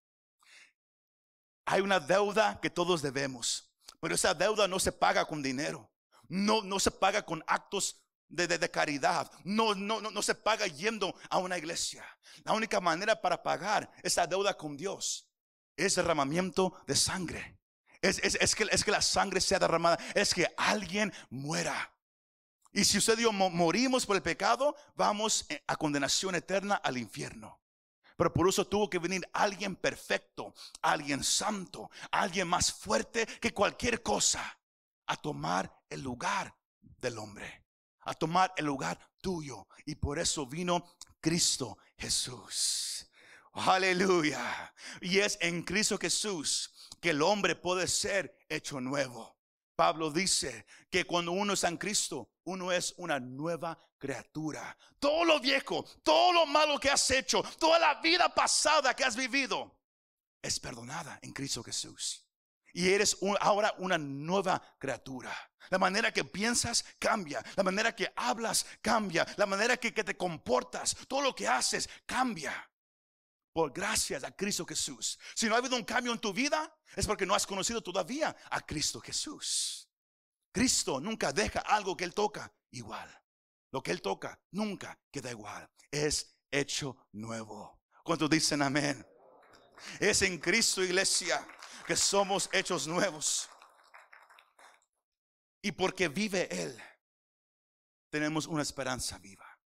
Hay 1.65 1.81
una 1.81 1.99
deuda 1.99 2.59
que 2.61 2.69
todos 2.69 3.01
debemos, 3.01 3.73
pero 3.99 4.15
esa 4.15 4.33
deuda 4.33 4.67
no 4.67 4.79
se 4.79 4.91
paga 4.91 5.25
con 5.25 5.41
dinero, 5.41 5.91
no, 6.27 6.61
no 6.61 6.79
se 6.79 6.91
paga 6.91 7.25
con 7.25 7.43
actos 7.47 8.01
de, 8.27 8.47
de- 8.47 8.71
caridad 8.71 9.31
no, 9.43 9.75
no, 9.75 10.01
no, 10.01 10.09
no 10.09 10.21
se 10.23 10.33
paga 10.35 10.65
yendo 10.67 11.15
a 11.29 11.37
una 11.37 11.57
iglesia. 11.57 12.03
La 12.43 12.53
única 12.53 12.81
manera 12.81 13.21
para 13.21 13.41
pagar 13.43 13.91
esa 14.01 14.25
deuda 14.25 14.57
con 14.57 14.75
Dios 14.75 15.29
es 15.77 15.95
derramamiento 15.95 16.81
de 16.87 16.95
sangre. 16.95 17.59
Es, 18.01 18.19
es- 18.19 18.35
es 18.41 18.55
que, 18.55 18.67
es 18.71 18.83
que 18.83 18.91
la 18.91 19.01
sangre 19.01 19.39
sea 19.39 19.59
derramada. 19.59 19.97
Es 20.15 20.33
que 20.33 20.47
alguien 20.57 21.13
muera. 21.29 21.93
Y 22.71 22.83
si 22.85 22.97
usted 22.97 23.19
y 23.19 23.21
yo 23.23 23.31
mo- 23.31 23.51
morimos 23.51 24.05
por 24.05 24.15
el 24.15 24.23
pecado, 24.23 24.75
vamos 24.95 25.45
eh, 25.49 25.63
a 25.67 25.75
condenación 25.75 26.33
eterna 26.33 26.75
al 26.75 26.97
infierno. 26.97 27.61
Pero 28.17 28.33
por 28.33 28.47
eso 28.47 28.67
tuvo 28.67 28.89
que 28.89 28.99
venir 28.99 29.27
alguien 29.33 29.75
perfecto, 29.75 30.53
alguien 30.81 31.23
santo, 31.23 31.89
alguien 32.11 32.47
más 32.47 32.71
fuerte 32.71 33.25
que 33.25 33.53
cualquier 33.53 34.01
cosa 34.01 34.59
a 35.07 35.15
tomar 35.15 35.71
el 35.89 36.01
lugar 36.01 36.55
del 36.81 37.17
hombre, 37.17 37.65
a 38.01 38.13
tomar 38.13 38.53
el 38.57 38.65
lugar 38.65 38.99
tuyo. 39.21 39.67
Y 39.85 39.95
por 39.95 40.19
eso 40.19 40.45
vino 40.45 40.95
Cristo 41.19 41.77
Jesús. 41.97 43.09
Aleluya. 43.53 44.73
Y 45.01 45.19
es 45.19 45.37
en 45.41 45.63
Cristo 45.63 45.97
Jesús 45.97 46.89
que 46.99 47.11
el 47.11 47.21
hombre 47.21 47.55
puede 47.55 47.87
ser 47.87 48.37
hecho 48.49 48.81
nuevo. 48.81 49.37
Pablo 49.75 50.11
dice 50.11 50.65
que 50.89 51.05
cuando 51.05 51.31
uno 51.31 51.53
está 51.53 51.67
en 51.67 51.77
Cristo, 51.77 52.29
uno 52.43 52.71
es 52.71 52.93
una 52.97 53.19
nueva 53.19 53.77
criatura. 54.03 54.77
Todo 54.99 55.23
lo 55.23 55.39
viejo, 55.39 55.85
todo 56.03 56.33
lo 56.33 56.45
malo 56.45 56.77
que 56.77 56.89
has 56.89 57.09
hecho, 57.09 57.41
toda 57.57 57.79
la 57.79 58.01
vida 58.01 58.27
pasada 58.35 58.93
que 58.93 59.05
has 59.05 59.15
vivido, 59.15 59.79
es 60.41 60.59
perdonada 60.59 61.19
en 61.21 61.31
Cristo 61.31 61.63
Jesús. 61.63 62.27
Y 62.73 62.89
eres 62.89 63.15
ahora 63.39 63.73
una 63.77 63.97
nueva 63.97 64.61
criatura. 64.77 65.33
La 65.69 65.77
manera 65.77 66.11
que 66.11 66.25
piensas 66.25 66.83
cambia. 66.99 67.41
La 67.55 67.63
manera 67.63 67.95
que 67.95 68.11
hablas 68.17 68.65
cambia. 68.81 69.25
La 69.37 69.45
manera 69.45 69.77
que, 69.77 69.93
que 69.93 70.03
te 70.03 70.17
comportas, 70.17 70.97
todo 71.07 71.21
lo 71.21 71.33
que 71.33 71.47
haces 71.47 71.87
cambia. 72.05 72.69
Por 73.53 73.71
gracias 73.71 74.25
a 74.25 74.31
Cristo 74.31 74.65
Jesús. 74.65 75.17
Si 75.33 75.47
no 75.47 75.55
ha 75.55 75.59
habido 75.59 75.77
un 75.77 75.85
cambio 75.85 76.11
en 76.11 76.19
tu 76.19 76.33
vida, 76.33 76.75
es 76.93 77.07
porque 77.07 77.25
no 77.25 77.35
has 77.35 77.47
conocido 77.47 77.81
todavía 77.81 78.35
a 78.49 78.59
Cristo 78.65 78.99
Jesús. 78.99 79.87
Cristo 80.51 80.99
nunca 80.99 81.31
deja 81.31 81.61
algo 81.61 81.95
que 81.95 82.03
Él 82.03 82.13
toca 82.13 82.51
igual. 82.71 83.22
Lo 83.73 83.81
que 83.81 83.89
Él 83.89 84.03
toca 84.03 84.39
nunca 84.51 84.99
queda 85.11 85.31
igual. 85.31 85.67
Es 85.89 86.37
hecho 86.51 87.07
nuevo. 87.11 87.81
¿Cuántos 88.03 88.29
dicen 88.29 88.61
amén? 88.61 89.03
Es 89.99 90.21
en 90.21 90.37
Cristo, 90.37 90.83
iglesia, 90.83 91.45
que 91.87 91.95
somos 91.95 92.51
hechos 92.53 92.85
nuevos. 92.85 93.49
Y 95.63 95.71
porque 95.71 96.07
vive 96.07 96.47
Él, 96.51 96.79
tenemos 98.11 98.45
una 98.45 98.61
esperanza 98.61 99.17
viva. 99.17 99.59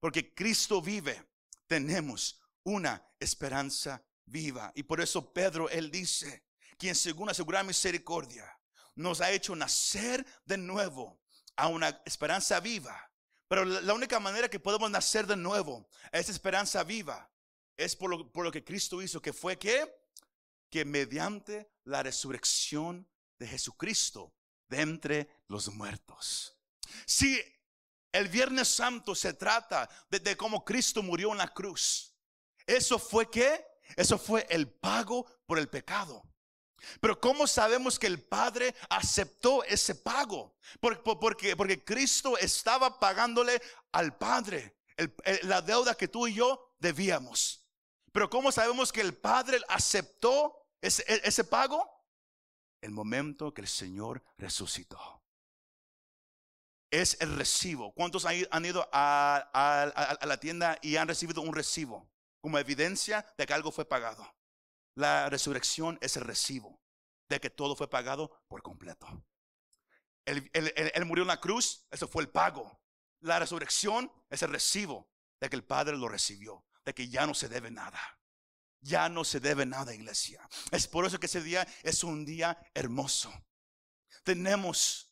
Porque 0.00 0.32
Cristo 0.34 0.80
vive, 0.80 1.28
tenemos 1.66 2.40
una 2.62 3.06
esperanza 3.18 4.02
viva. 4.24 4.72
Y 4.74 4.84
por 4.84 5.02
eso 5.02 5.34
Pedro, 5.34 5.68
Él 5.68 5.90
dice, 5.90 6.46
quien 6.78 6.94
según 6.94 7.28
la 7.28 7.34
segura 7.34 7.62
misericordia 7.62 8.58
nos 8.94 9.20
ha 9.20 9.30
hecho 9.30 9.54
nacer 9.54 10.24
de 10.46 10.56
nuevo 10.56 11.20
a 11.56 11.68
una 11.68 12.00
esperanza 12.06 12.58
viva. 12.60 13.09
Pero 13.50 13.64
la, 13.64 13.94
única 13.94 14.20
manera 14.20 14.48
que 14.48 14.60
podemos 14.60 14.88
nacer 14.92 15.26
de 15.26 15.36
nuevo 15.36 15.88
esa 16.12 16.30
esperanza 16.30 16.84
viva 16.84 17.28
es 17.76 17.96
por 17.96 18.08
lo, 18.08 18.30
por 18.30 18.44
lo 18.44 18.52
que 18.52 18.62
Cristo 18.62 19.02
hizo, 19.02 19.20
que 19.20 19.32
fue 19.32 19.58
que, 19.58 19.92
que 20.70 20.84
mediante 20.84 21.68
la 21.82 22.00
resurrección 22.04 23.10
de 23.40 23.48
Jesucristo 23.48 24.32
de 24.68 24.82
entre 24.82 25.28
los 25.48 25.68
muertos. 25.68 26.56
Si 27.04 27.42
el 28.12 28.28
Viernes 28.28 28.68
Santo 28.68 29.16
se 29.16 29.34
trata 29.34 29.90
de, 30.08 30.20
de 30.20 30.36
cómo 30.36 30.64
Cristo 30.64 31.02
murió 31.02 31.32
en 31.32 31.38
la 31.38 31.52
cruz, 31.52 32.14
eso 32.64 33.00
fue 33.00 33.28
que, 33.28 33.66
eso 33.96 34.16
fue 34.16 34.46
el 34.48 34.70
pago 34.70 35.26
por 35.44 35.58
el 35.58 35.68
pecado. 35.68 36.22
Pero 37.00 37.20
¿cómo 37.20 37.46
sabemos 37.46 37.98
que 37.98 38.06
el 38.06 38.22
Padre 38.22 38.74
aceptó 38.88 39.62
ese 39.64 39.94
pago? 39.94 40.56
Por- 40.80 41.02
por- 41.02 41.18
Porque, 41.18 41.56
porque 41.56 41.84
Cristo 41.84 42.36
estaba 42.38 42.98
pagándole 42.98 43.60
al 43.92 44.16
Padre 44.16 44.76
la 45.42 45.62
deuda 45.62 45.94
que 45.94 46.08
tú 46.08 46.26
y 46.26 46.34
yo 46.34 46.74
debíamos. 46.78 47.66
Pero 48.12 48.28
¿cómo 48.28 48.50
sabemos 48.52 48.92
que 48.92 49.00
el 49.00 49.14
Padre 49.14 49.60
aceptó 49.68 50.68
ese, 50.80 51.04
e- 51.06 51.44
pago? 51.44 51.88
El 52.80 52.90
momento 52.90 53.52
que 53.54 53.60
el 53.62 53.68
Señor 53.68 54.22
resucitó. 54.38 55.22
Es 56.90 57.16
el 57.20 57.36
recibo. 57.36 57.92
¿Cuántos 57.92 58.24
han 58.26 58.64
ido 58.64 58.88
a 58.92 60.18
la 60.26 60.40
tienda 60.40 60.78
y 60.82 60.96
han 60.96 61.06
recibido 61.08 61.40
un 61.40 61.54
recibo 61.54 62.10
como 62.40 62.58
evidencia 62.58 63.24
de 63.38 63.46
que 63.46 63.52
algo 63.54 63.70
fue 63.70 63.84
pagado? 63.84 64.26
La 65.00 65.30
resurrección 65.30 65.98
es 66.02 66.18
el 66.18 66.24
recibo 66.24 66.78
de 67.26 67.40
que 67.40 67.48
todo 67.48 67.74
fue 67.74 67.88
pagado 67.88 68.44
por 68.48 68.60
completo. 68.60 69.06
Él, 70.26 70.50
murió 71.06 71.22
en 71.22 71.28
la 71.28 71.40
cruz, 71.40 71.86
eso 71.90 72.06
fue 72.06 72.22
el 72.22 72.28
pago. 72.28 72.78
La 73.20 73.38
resurrección 73.38 74.12
es 74.28 74.42
el 74.42 74.50
recibo 74.50 75.10
de 75.40 75.48
que 75.48 75.56
el 75.56 75.64
Padre 75.64 75.96
lo 75.96 76.06
recibió, 76.06 76.66
de 76.84 76.92
que 76.92 77.08
ya 77.08 77.26
no 77.26 77.32
se 77.32 77.48
debe 77.48 77.70
nada. 77.70 77.98
Ya 78.82 79.08
no 79.08 79.24
se 79.24 79.40
debe 79.40 79.64
nada, 79.64 79.94
iglesia. 79.94 80.46
Es 80.70 80.86
por 80.86 81.06
eso 81.06 81.18
que 81.18 81.26
ese 81.26 81.42
día 81.42 81.66
es 81.82 82.04
un 82.04 82.26
día 82.26 82.58
hermoso. 82.74 83.32
Tenemos 84.22 85.10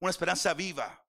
una 0.00 0.10
esperanza 0.10 0.52
viva, 0.52 1.02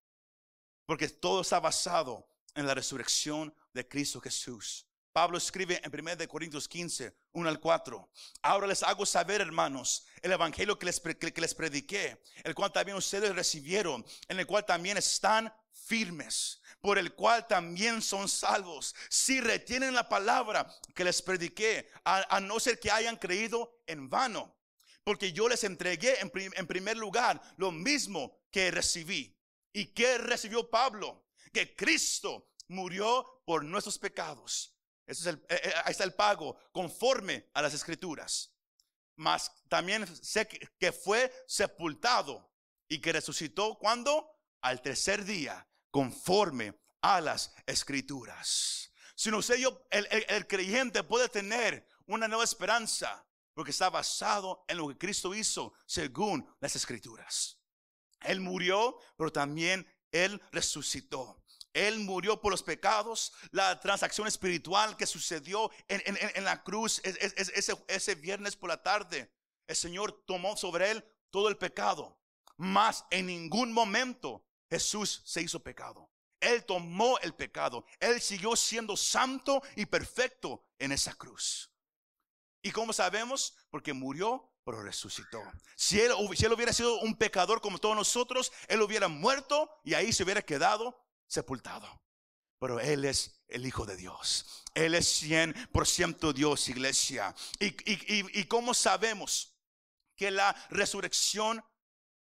porque 0.86 1.10
todo 1.10 1.42
está 1.42 1.60
basado 1.60 2.30
en 2.54 2.66
la 2.66 2.76
resurrección 2.76 3.54
de 3.74 3.86
Cristo 3.86 4.22
Jesús. 4.22 4.88
Pablo 5.16 5.38
escribe 5.38 5.80
en 5.82 5.98
1 5.98 6.18
de 6.18 6.28
Corintios 6.28 6.68
15, 6.68 7.16
1 7.32 7.48
al 7.48 7.62
4. 7.62 8.12
Ahora 8.42 8.68
les 8.68 8.84
hago 8.84 9.06
saber, 9.06 9.40
hermanos, 9.40 10.06
el 10.22 10.34
evangelio 10.34 10.78
que 10.78 10.88
les, 10.88 11.00
que 11.00 11.40
les 11.40 11.56
prediqué, 11.56 12.22
el 12.44 12.54
cual 12.54 12.74
también 12.74 12.98
ustedes 12.98 13.34
recibieron, 13.34 14.06
en 14.28 14.42
el 14.42 14.46
cual 14.46 14.66
también 14.66 14.98
están 14.98 15.54
firmes, 15.72 16.62
por 16.82 16.98
el 16.98 17.14
cual 17.14 17.48
también 17.48 18.02
son 18.02 18.28
salvos, 18.28 18.94
si 19.08 19.40
retienen 19.40 19.94
la 19.94 20.10
palabra 20.10 20.70
que 20.94 21.06
les 21.06 21.22
prediqué, 21.22 21.90
a, 22.04 22.42
no 22.42 22.60
ser 22.60 22.78
que 22.78 22.92
hayan 22.92 23.16
creído 23.16 23.80
en 23.88 24.10
vano. 24.10 24.58
Porque 25.06 25.32
yo 25.32 25.48
les 25.48 25.64
entregué 25.64 26.20
en, 26.20 26.30
en 26.36 26.68
primer 26.68 26.98
lugar 26.98 27.42
lo 27.56 27.72
mismo 27.72 28.42
que 28.52 28.70
recibí. 28.70 29.34
¿Y 29.72 29.94
qué 29.94 30.18
recibió 30.18 30.70
Pablo? 30.70 31.26
Que 31.54 31.74
Cristo 31.74 32.50
murió 32.68 33.42
por 33.46 33.64
nuestros 33.64 33.98
pecados. 33.98 34.75
Ese 35.06 35.22
es 35.22 35.28
el, 35.28 35.36
eh, 35.50 35.62
eh, 35.64 35.74
ahí 35.84 35.92
está 35.92 36.04
el 36.04 36.14
pago 36.14 36.58
conforme 36.72 37.50
a 37.54 37.62
las 37.62 37.74
escrituras. 37.74 38.52
Mas 39.16 39.52
también 39.70 40.06
sé 40.24 40.48
que, 40.48 40.92
fue 40.92 41.32
sepultado 41.48 42.52
y 42.88 43.00
que 43.00 43.14
resucitó 43.14 43.78
cuando? 43.78 44.30
Al 44.62 44.82
tercer 44.82 45.24
día, 45.24 45.68
conforme 45.92 46.80
a 47.02 47.22
las 47.22 47.54
escrituras. 47.66 48.92
Si 49.16 49.30
no 49.32 49.42
sé 49.42 49.62
yo, 49.62 49.86
el- 49.92 50.08
el 50.28 50.48
creyente 50.48 51.04
puede 51.04 51.30
tener 51.30 51.88
una 52.08 52.28
nueva 52.28 52.44
esperanza 52.44 53.26
porque 53.54 53.72
está 53.72 53.90
basado 53.90 54.66
en 54.68 54.78
lo 54.78 54.88
que 54.90 54.98
Cristo 54.98 55.34
hizo 55.34 55.74
según 55.86 56.46
las 56.60 56.76
escrituras. 56.76 57.58
Él 58.22 58.42
murió, 58.42 58.98
pero 59.18 59.32
también 59.32 59.88
Él 60.12 60.42
resucitó. 60.52 61.44
Él 61.76 62.00
murió 62.00 62.40
por 62.42 62.52
los 62.52 62.64
pecados, 62.64 63.34
la 63.52 63.80
transacción 63.82 64.28
espiritual 64.28 64.96
que 64.96 65.06
sucedió 65.06 65.70
en, 65.90 66.02
en- 66.06 66.18
en- 66.36 66.44
la 66.46 66.64
cruz 66.64 67.02
es- 67.04 67.18
es- 67.18 67.34
es- 67.36 67.50
ese, 67.54 67.86
ese 67.90 68.16
viernes 68.16 68.56
por 68.56 68.70
la 68.70 68.82
tarde. 68.82 69.30
El 69.68 69.76
Señor 69.76 70.24
tomó 70.26 70.56
sobre 70.56 70.90
Él 70.90 71.06
todo 71.32 71.50
el 71.50 71.58
pecado, 71.58 72.18
mas 72.56 73.04
en 73.12 73.26
ningún 73.26 73.74
momento 73.74 74.46
Jesús 74.70 75.22
se 75.26 75.42
hizo 75.42 75.62
pecado. 75.62 76.10
Él 76.40 76.64
tomó 76.64 77.20
el 77.20 77.34
pecado. 77.36 77.86
Él 78.00 78.22
siguió 78.22 78.56
siendo 78.56 78.96
santo 78.96 79.62
y 79.76 79.86
perfecto 79.86 80.66
en 80.80 80.94
esa 80.94 81.14
cruz. 81.16 81.72
¿Y 82.62 82.72
cómo 82.72 82.94
sabemos? 82.94 83.56
Porque 83.70 83.92
murió, 83.94 84.54
pero 84.64 84.82
resucitó. 84.82 85.42
Si 85.76 86.00
él, 86.00 86.12
si 86.36 86.46
él 86.46 86.54
hubiera 86.54 86.72
sido 86.74 87.00
un 87.02 87.16
pecador 87.18 87.60
como 87.62 87.80
todos 87.80 87.96
nosotros, 87.96 88.52
él 88.68 88.82
hubiera 88.82 89.08
muerto 89.08 89.70
y 89.84 89.94
ahí 89.94 90.14
se 90.14 90.24
hubiera 90.24 90.42
quedado 90.42 91.05
sepultado. 91.28 92.02
Pero 92.60 92.80
Él 92.80 93.06
es 93.06 93.42
el 93.48 93.66
Hijo 93.66 93.86
de 93.86 93.96
Dios. 93.96 94.64
Él 94.74 94.96
es 94.96 95.24
100% 95.24 96.34
Dios, 96.34 96.70
iglesia. 96.70 97.34
¿Y, 97.60 97.68
y, 97.68 98.40
y, 98.40 98.44
cómo 98.46 98.74
sabemos 98.74 99.56
que 100.16 100.32
la 100.32 100.54
resurrección 100.70 101.64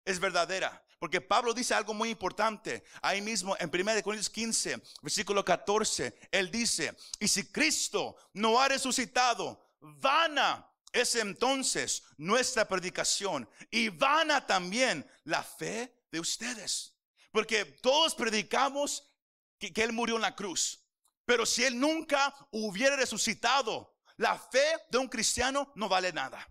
es 0.05 0.21
verdadera? 0.21 0.85
Porque 0.99 1.21
Pablo 1.21 1.53
dice 1.53 1.75
algo 1.75 1.93
muy 1.93 2.11
importante. 2.11 2.85
Ahí 3.03 3.21
mismo 3.21 3.57
en 3.59 3.69
1 3.69 4.03
Corintios 4.03 4.31
15, 4.31 4.81
versículo 5.03 5.45
14, 5.45 6.17
él 6.31 6.51
dice, 6.51 6.97
y 7.19 7.29
si 7.29 7.51
Cristo 7.51 8.17
no 8.33 8.61
ha 8.61 8.69
resucitado, 8.69 9.61
vana 9.81 10.71
es 10.93 11.17
entonces 11.17 12.05
nuestra 12.17 12.67
predicación 12.67 13.49
y 13.71 13.89
vana 13.89 14.47
también 14.47 15.07
la 15.25 15.43
fe 15.43 15.93
de 16.11 16.21
ustedes. 16.21 16.94
Porque 17.35 17.65
todos 17.65 18.15
predicamos 18.15 19.13
que, 19.59 19.73
Él 19.83 19.93
murió 19.93 20.15
en 20.15 20.23
la 20.23 20.37
cruz. 20.37 20.87
Pero 21.25 21.45
si 21.45 21.65
Él 21.65 21.81
nunca 21.81 22.33
hubiera 22.53 22.95
resucitado, 22.95 23.99
la 24.19 24.39
fe 24.39 24.65
de 24.89 24.99
un 24.99 25.09
cristiano 25.09 25.73
no 25.75 25.89
vale 25.89 26.13
nada. 26.13 26.49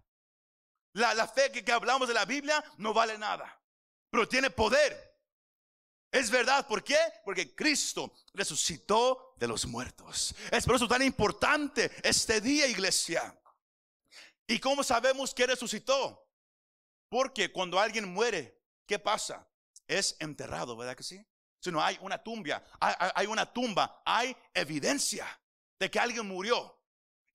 La, 0.91 1.13
la 1.13 1.25
fe 1.25 1.53
que, 1.53 1.63
que 1.63 1.71
hablamos 1.71 2.09
de 2.09 2.13
la 2.13 2.25
Biblia 2.25 2.61
no 2.79 2.93
vale 2.93 3.17
nada. 3.17 3.63
Pero 4.09 4.27
tiene 4.27 4.49
poder. 4.49 5.17
Es 6.11 6.29
verdad, 6.29 6.67
¿por 6.67 6.83
qué? 6.83 6.99
Porque 7.23 7.55
Cristo 7.55 8.13
resucitó 8.33 9.35
de 9.37 9.47
los 9.47 9.65
muertos. 9.65 10.35
Es 10.51 10.65
por 10.65 10.75
eso 10.75 10.89
tan 10.89 11.01
importante 11.01 11.93
este 12.03 12.41
día, 12.41 12.67
iglesia. 12.67 13.39
¿Y 14.45 14.59
cómo 14.59 14.83
sabemos 14.83 15.33
que 15.33 15.47
resucitó? 15.47 16.29
Porque 17.07 17.53
cuando 17.53 17.79
alguien 17.79 18.11
muere, 18.13 18.61
¿qué 18.85 18.99
pasa? 18.99 19.47
Es 19.87 20.15
enterrado, 20.19 20.75
¿verdad 20.75 20.95
que 20.95 21.03
sí? 21.03 21.25
Si 21.59 21.71
no 21.71 21.81
hay 21.81 21.97
una 22.01 22.21
tumba, 22.21 22.63
hay, 22.79 23.25
una 23.25 23.51
tumba, 23.51 24.01
hay 24.05 24.35
evidencia 24.53 25.25
de 25.79 25.89
que 25.89 25.99
alguien 25.99 26.27
murió. 26.27 26.81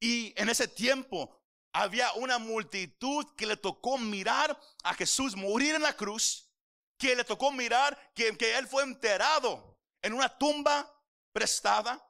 Y 0.00 0.34
en 0.36 0.50
ese 0.50 0.68
tiempo 0.68 1.42
había 1.72 2.12
una 2.12 2.38
multitud 2.38 3.26
que 3.36 3.46
le 3.46 3.56
tocó 3.56 3.96
mirar 3.96 4.58
a 4.82 4.94
Jesús 4.94 5.34
morir 5.34 5.74
en 5.74 5.82
la 5.82 5.96
cruz, 5.96 6.50
que 6.98 7.16
le 7.16 7.24
tocó 7.24 7.52
mirar 7.52 8.12
que, 8.14 8.36
que 8.36 8.58
él 8.58 8.66
fue 8.66 8.82
enterrado 8.82 9.80
en 10.02 10.12
una 10.12 10.28
tumba 10.36 10.94
prestada, 11.32 12.04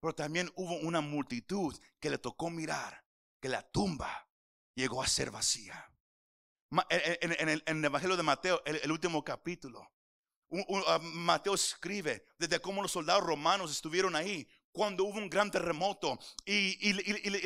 pero 0.00 0.14
también 0.14 0.50
hubo 0.56 0.76
una 0.76 1.00
multitud 1.00 1.78
que 2.00 2.10
le 2.10 2.18
tocó 2.18 2.50
mirar 2.50 3.04
que 3.40 3.50
la 3.50 3.62
tumba 3.62 4.30
llegó 4.74 5.02
a 5.02 5.06
ser 5.06 5.30
vacía. 5.30 5.93
En, 6.88 7.48
el, 7.48 7.84
Evangelio 7.84 8.16
de 8.16 8.22
Mateo, 8.22 8.62
el, 8.64 8.90
último 8.90 9.22
capítulo, 9.22 9.88
ah, 10.86 10.98
Mateo 11.00 11.54
escribe 11.54 12.26
desde 12.38 12.60
cómo 12.60 12.82
los 12.82 12.92
soldados 12.92 13.22
romanos 13.22 13.70
estuvieron 13.70 14.16
ahí 14.16 14.48
cuando 14.72 15.04
hubo 15.04 15.18
un 15.18 15.30
gran 15.30 15.50
terremoto 15.50 16.18
y, 16.44 16.92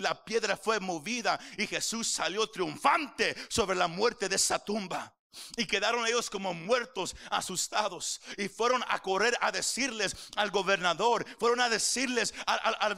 la 0.00 0.24
piedra 0.24 0.56
fue 0.56 0.80
movida 0.80 1.38
y 1.58 1.66
Jesús 1.66 2.08
salió 2.08 2.46
triunfante 2.48 3.36
sobre 3.50 3.76
la 3.76 3.86
muerte 3.86 4.28
de 4.28 4.36
esa 4.36 4.58
tumba. 4.64 5.14
Y 5.56 5.66
quedaron 5.66 6.06
ellos 6.06 6.30
como 6.30 6.54
muertos, 6.54 7.14
asustados. 7.30 8.20
Y 8.36 8.48
fueron 8.48 8.84
a 8.88 9.00
correr 9.00 9.36
a 9.40 9.52
decirles 9.52 10.16
al 10.36 10.50
gobernador, 10.50 11.24
fueron 11.38 11.60
a 11.60 11.68
decirles 11.68 12.34
a, 12.46 12.88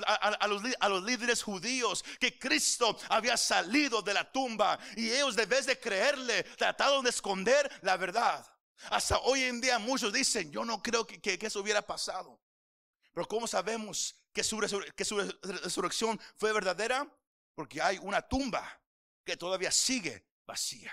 los, 0.48 0.62
a, 0.80 0.88
los, 0.88 1.04
líderes 1.04 1.42
judíos 1.42 2.04
que 2.18 2.38
Cristo 2.38 2.98
había 3.08 3.36
salido 3.36 4.02
de 4.02 4.14
la 4.14 4.30
tumba. 4.30 4.78
Y 4.96 5.10
ellos, 5.10 5.36
de 5.36 5.46
vez 5.46 5.66
de 5.66 5.78
creerle, 5.78 6.42
trataron 6.56 7.04
de 7.04 7.10
esconder 7.10 7.70
la 7.82 7.96
verdad. 7.96 8.46
Hasta 8.90 9.18
hoy 9.20 9.44
en 9.44 9.60
día 9.60 9.78
muchos 9.78 10.12
dicen, 10.12 10.50
yo 10.50 10.64
no 10.64 10.82
creo 10.82 11.06
que, 11.06 11.38
eso 11.40 11.60
hubiera 11.60 11.82
pasado. 11.82 12.40
Pero 13.12 13.26
¿cómo 13.28 13.46
sabemos 13.46 14.14
que 14.32 14.42
su, 14.42 14.58
que 14.96 15.04
su 15.04 15.18
resurrección 15.18 16.20
fue 16.36 16.52
verdadera? 16.52 17.06
Porque 17.54 17.82
hay 17.82 17.98
una 17.98 18.22
tumba 18.22 18.80
que 19.24 19.36
todavía 19.36 19.70
sigue 19.70 20.24
vacía. 20.46 20.92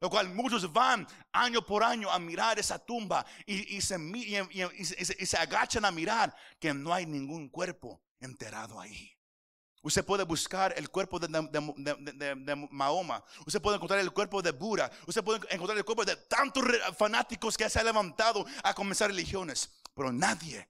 Lo 0.00 0.10
cual 0.10 0.28
muchos 0.28 0.70
van 0.72 1.06
año 1.32 1.64
por 1.64 1.82
año 1.82 2.10
a 2.10 2.18
mirar 2.18 2.58
esa 2.58 2.78
tumba 2.78 3.24
y, 3.46 3.80
se, 3.80 3.96
se, 5.26 5.36
agachan 5.36 5.84
a 5.84 5.90
mirar 5.90 6.34
que 6.60 6.74
no 6.74 6.92
hay 6.92 7.06
ningún 7.06 7.48
cuerpo 7.48 8.02
enterrado 8.20 8.78
ahí. 8.78 9.16
Usted 9.86 10.04
puede 10.04 10.24
buscar 10.24 10.74
el 10.76 10.90
cuerpo 10.90 11.20
de, 11.20 11.28
de, 11.28 12.68
Mahoma. 12.70 13.22
Usted 13.46 13.62
puede 13.62 13.76
encontrar 13.76 14.00
el 14.00 14.12
cuerpo 14.12 14.42
de 14.42 14.50
Buda. 14.50 14.90
Usted 15.06 15.22
puede 15.22 15.38
encontrar 15.48 15.78
el 15.78 15.84
cuerpo 15.84 16.04
de 16.04 16.16
tantos 16.16 16.64
fanáticos 16.98 17.56
que 17.56 17.70
se 17.70 17.78
han 17.78 17.86
levantado 17.86 18.44
a 18.64 18.74
comenzar 18.74 19.08
religiones. 19.08 19.80
Pero 19.94 20.12
nadie 20.12 20.68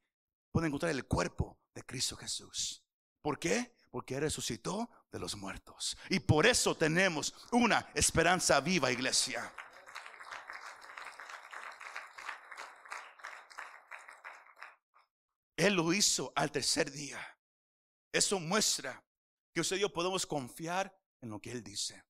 puede 0.52 0.66
encontrar 0.66 0.92
el 0.92 1.06
cuerpo 1.06 1.58
de 1.74 1.82
Cristo 1.82 2.14
Jesús. 2.16 2.84
¿Por 3.22 3.38
qué? 3.38 3.74
Porque 3.90 4.20
resucitó 4.20 4.90
de 5.16 5.20
los 5.20 5.34
muertos. 5.34 5.96
Y 6.10 6.20
por 6.20 6.46
eso 6.46 6.76
tenemos 6.76 7.34
una 7.50 7.90
esperanza 7.94 8.60
viva, 8.60 8.92
iglesia. 8.92 9.50
Él 15.56 15.72
lo 15.72 15.90
hizo 15.94 16.32
al 16.36 16.52
tercer 16.52 16.90
día. 16.90 17.18
Eso 18.12 18.38
muestra 18.38 19.02
que 19.54 19.62
usted 19.62 19.76
y 19.76 19.80
yo 19.80 19.92
podemos 19.92 20.26
confiar 20.26 20.94
en 21.22 21.30
lo 21.30 21.40
que 21.40 21.50
Él 21.50 21.64
dice. 21.64 22.04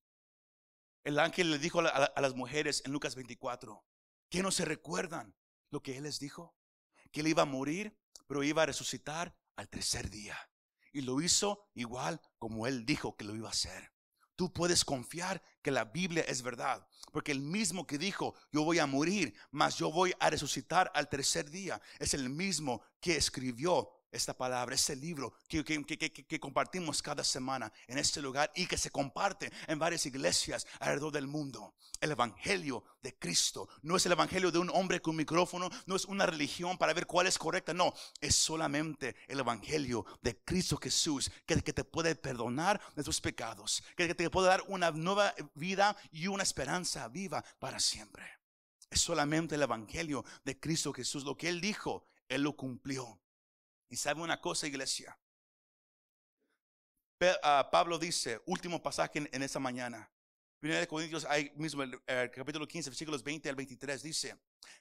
El 1.05 1.17
ángel 1.17 1.49
le 1.49 1.59
dijo 1.59 1.79
a, 1.79 2.21
las 2.21 2.35
mujeres 2.35 2.81
en 2.85 2.91
Lucas 2.91 3.15
24, 3.15 3.85
que 4.29 4.43
no 4.43 4.51
se 4.51 4.65
recuerdan 4.65 5.33
lo 5.71 5.81
que 5.81 5.95
Él 5.95 6.03
les 6.03 6.19
dijo, 6.19 6.57
que 7.13 7.21
Él 7.21 7.27
iba 7.27 7.43
a 7.43 7.45
morir, 7.45 7.97
pero 8.27 8.43
iba 8.43 8.63
a 8.63 8.65
resucitar 8.65 9.33
al 9.55 9.69
tercer 9.69 10.09
día. 10.09 10.37
Y 10.97 11.01
lo 11.01 11.21
hizo 11.21 11.63
igual 11.75 12.19
como 12.39 12.65
Él 12.65 12.83
dijo 12.83 13.15
que 13.15 13.23
lo 13.23 13.35
iba 13.35 13.49
a 13.49 13.51
hacer. 13.51 13.91
Tú 14.35 14.51
puedes 14.51 14.83
confiar 14.83 15.43
que 15.61 15.69
la 15.69 15.85
Biblia 15.85 16.23
es 16.27 16.41
verdad, 16.41 16.87
porque 17.11 17.31
el 17.31 17.39
mismo 17.39 17.85
que 17.85 17.99
dijo, 17.99 18.33
yo 18.51 18.63
voy 18.63 18.79
a 18.79 18.87
morir, 18.87 19.35
mas 19.51 19.77
yo 19.77 19.91
voy 19.91 20.15
a 20.19 20.31
resucitar 20.31 20.91
al 20.95 21.07
tercer 21.07 21.51
día, 21.51 21.79
es 21.99 22.15
el 22.15 22.31
mismo 22.31 22.81
que 22.99 23.15
escribió 23.15 23.91
esta 24.11 24.33
palabra, 24.33 24.75
este 24.75 24.95
libro 24.95 25.33
que, 25.47 25.63
que, 25.63 26.39
compartimos 26.39 27.01
cada 27.01 27.23
semana 27.23 27.71
en 27.87 27.97
este 27.97 28.21
lugar 28.21 28.51
y 28.55 28.65
que 28.65 28.77
se 28.77 28.89
comparte 28.89 29.51
en 29.67 29.79
varias 29.79 30.05
iglesias 30.05 30.65
alrededor 30.79 31.11
del 31.11 31.27
mundo. 31.27 31.75
El 31.99 32.11
Evangelio 32.11 32.83
de 33.01 33.17
Cristo 33.17 33.67
no 33.81 33.95
es 33.95 34.05
el 34.05 34.11
Evangelio 34.13 34.51
de 34.51 34.59
un 34.59 34.69
hombre 34.69 35.01
con 35.01 35.15
micrófono, 35.15 35.69
no 35.85 35.95
es 35.95 36.05
una 36.05 36.25
religión 36.25 36.77
para 36.77 36.93
ver 36.93 37.05
cuál 37.05 37.27
es 37.27 37.37
correcta, 37.37 37.73
no, 37.73 37.93
es 38.21 38.35
solamente 38.35 39.15
el 39.27 39.39
Evangelio 39.39 40.05
de 40.21 40.37
Cristo 40.43 40.77
Jesús 40.77 41.31
que, 41.45 41.61
que 41.61 41.73
te 41.73 41.83
puede 41.83 42.15
perdonar 42.15 42.81
de 42.95 43.03
tus 43.03 43.19
pecados, 43.19 43.83
que 43.95 44.13
te 44.13 44.29
puede 44.29 44.47
dar 44.47 44.63
una 44.67 44.91
nueva 44.91 45.33
vida 45.55 45.95
y 46.11 46.27
una 46.27 46.43
esperanza 46.43 47.07
viva 47.07 47.43
para 47.59 47.79
siempre. 47.79 48.23
Es 48.89 49.01
solamente 49.01 49.55
el 49.55 49.63
Evangelio 49.63 50.23
de 50.45 50.59
Cristo 50.59 50.93
Jesús. 50.93 51.23
Lo 51.23 51.35
que 51.35 51.49
Él 51.49 51.59
dijo, 51.59 52.07
Él 52.29 52.43
lo 52.43 52.55
cumplió. 52.55 53.19
Y 53.89 53.95
sabe 53.95 54.21
una 54.21 54.39
cosa, 54.39 54.67
iglesia. 54.67 55.17
Ah, 57.41 57.67
Pablo 57.71 57.97
dice, 57.97 58.41
último 58.45 58.81
pasaje 58.81 59.27
en, 59.31 59.43
esa 59.43 59.59
mañana. 59.59 60.09
Primera 60.59 60.81
de 60.81 60.87
Corintios, 60.87 61.25
hay 61.25 61.51
mismo 61.55 61.83
el, 61.83 61.99
capítulo 62.31 62.67
15, 62.67 62.89
versículos 62.89 63.23
20 63.23 63.49
al 63.49 63.55
23, 63.55 64.03
dice, 64.03 64.37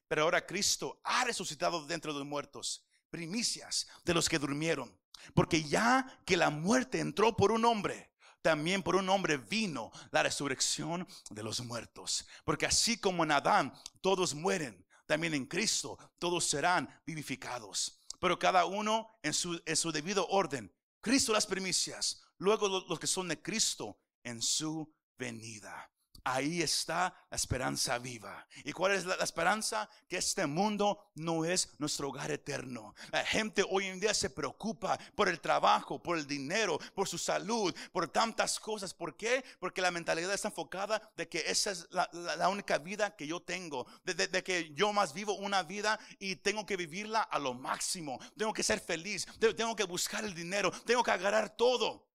pero 0.09 0.23
ahora 0.23 0.45
Cristo 0.45 1.01
ha 1.05 1.25
resucitado 1.25 1.87
dentro 1.87 2.12
de 2.12 2.19
los 2.19 2.29
muertos, 2.29 2.85
primicias 3.11 3.87
de 4.05 4.14
los 4.14 4.29
que 4.29 4.38
durmieron, 4.38 4.99
porque 5.35 5.62
ya 5.62 6.21
que 6.27 6.37
la 6.37 6.51
muerte 6.51 6.99
entró 7.01 7.37
por 7.37 7.53
un 7.53 7.64
hombre, 7.64 8.11
también 8.42 8.83
por 8.83 8.97
un 8.97 9.09
hombre 9.09 9.38
vino 9.38 9.90
la 10.11 10.23
resurrección 10.23 11.07
de 11.31 11.42
los 11.42 11.61
muertos. 11.61 12.27
Porque 12.45 12.66
así 12.66 12.99
como 12.99 13.25
en 13.25 13.33
Adán 13.33 13.73
todos 14.01 14.35
mueren, 14.35 14.87
también 15.07 15.35
en 15.35 15.47
Cristo 15.47 15.99
todos 16.19 16.45
serán 16.47 16.88
vivificados 17.07 18.01
pero 18.20 18.38
cada 18.38 18.64
uno 18.66 19.09
en 19.22 19.35
su, 19.35 19.61
en 19.64 19.76
su 19.76 19.92
debido 19.92 20.26
orden. 20.29 20.72
Cristo 21.00 21.33
las 21.33 21.46
primicias, 21.46 22.22
luego 22.38 22.85
los 22.88 22.98
que 22.98 23.07
son 23.07 23.29
de 23.29 23.40
Cristo 23.40 23.98
en 24.22 24.42
su 24.42 24.92
venida. 25.16 25.90
Ahí 26.28 26.60
está 26.60 27.14
la 27.30 27.36
esperanza 27.36 27.98
viva. 27.98 28.48
¿Y 28.64 28.72
cuál 28.72 28.96
es 28.96 29.04
la, 29.04 29.14
esperanza? 29.14 29.88
Que 30.08 30.16
este 30.16 30.44
mundo 30.44 31.12
no 31.14 31.44
es 31.44 31.78
nuestro 31.78 32.08
hogar 32.08 32.32
eterno. 32.32 32.96
La 33.12 33.24
gente 33.24 33.64
hoy 33.70 33.86
en 33.86 34.00
día 34.00 34.12
se 34.12 34.30
preocupa 34.30 34.98
por 35.14 35.28
el 35.28 35.40
trabajo, 35.40 36.02
por 36.02 36.18
el 36.18 36.26
dinero, 36.26 36.80
por 36.96 37.06
su 37.06 37.16
salud, 37.16 37.72
por 37.92 38.08
tantas 38.08 38.58
cosas. 38.58 38.92
¿Por 38.92 39.16
qué? 39.16 39.44
Porque 39.60 39.80
la 39.80 39.92
mentalidad 39.92 40.34
está 40.34 40.48
enfocada 40.48 41.00
de 41.16 41.28
que 41.28 41.44
esa 41.46 41.70
es 41.70 41.86
la, 41.90 42.48
única 42.48 42.78
vida 42.78 43.14
que 43.14 43.28
yo 43.28 43.40
tengo. 43.40 43.86
De, 44.02 44.42
que 44.42 44.74
yo 44.74 44.92
más 44.92 45.14
vivo 45.14 45.36
una 45.36 45.62
vida 45.62 45.96
y 46.18 46.34
tengo 46.34 46.66
que 46.66 46.76
vivirla 46.76 47.22
a 47.22 47.38
lo 47.38 47.54
máximo. 47.54 48.18
Tengo 48.36 48.52
que 48.52 48.64
ser 48.64 48.80
feliz. 48.80 49.28
Tengo 49.38 49.76
que 49.76 49.84
buscar 49.84 50.24
el 50.24 50.34
dinero. 50.34 50.72
Tengo 50.84 51.04
que 51.04 51.12
agarrar 51.12 51.56
todo. 51.56 52.10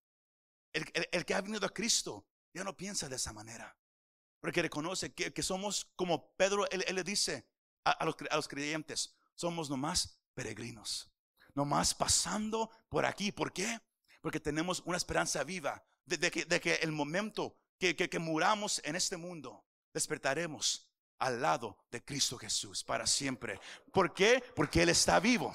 El, 0.74 0.86
el 1.14 1.24
que 1.24 1.34
ha 1.34 1.40
venido 1.40 1.66
a 1.66 1.70
Cristo 1.70 2.28
ya 2.54 2.66
no 2.66 2.76
piensa 2.76 3.08
de 3.08 3.16
esa 3.16 3.32
manera. 3.32 3.74
Porque 4.42 4.62
reconoce 4.62 5.14
que, 5.14 5.44
somos 5.44 5.86
como 5.96 6.36
Pedro, 6.36 6.70
él, 6.72 6.84
le 6.94 7.04
dice 7.04 7.48
a, 7.86 8.04
los, 8.04 8.16
a, 8.30 8.36
los, 8.36 8.48
creyentes, 8.48 9.16
somos 9.36 9.70
nomás 9.70 10.20
peregrinos, 10.34 11.12
nomás 11.54 11.94
pasando 11.94 12.70
por 12.90 13.06
aquí. 13.06 13.32
¿Por 13.32 13.54
qué? 13.54 13.80
Porque 14.22 14.40
tenemos 14.40 14.82
una 14.86 14.98
esperanza 14.98 15.44
viva 15.44 15.84
de, 16.06 16.32
que, 16.32 16.46
de 16.46 16.60
que, 16.60 16.76
el 16.76 16.92
momento 16.92 17.56
que, 17.78 17.96
que, 17.96 18.10
que 18.10 18.20
muramos 18.20 18.82
en 18.84 18.96
este 18.96 19.16
mundo, 19.16 19.64
despertaremos 19.94 20.92
al 21.20 21.40
lado 21.40 21.78
de 21.92 22.04
Cristo 22.04 22.38
Jesús 22.38 22.84
para 22.84 23.06
siempre. 23.06 23.60
¿Por 23.94 24.14
qué? 24.14 24.44
Porque 24.56 24.82
Él 24.82 24.90
está 24.90 25.20
vivo. 25.20 25.54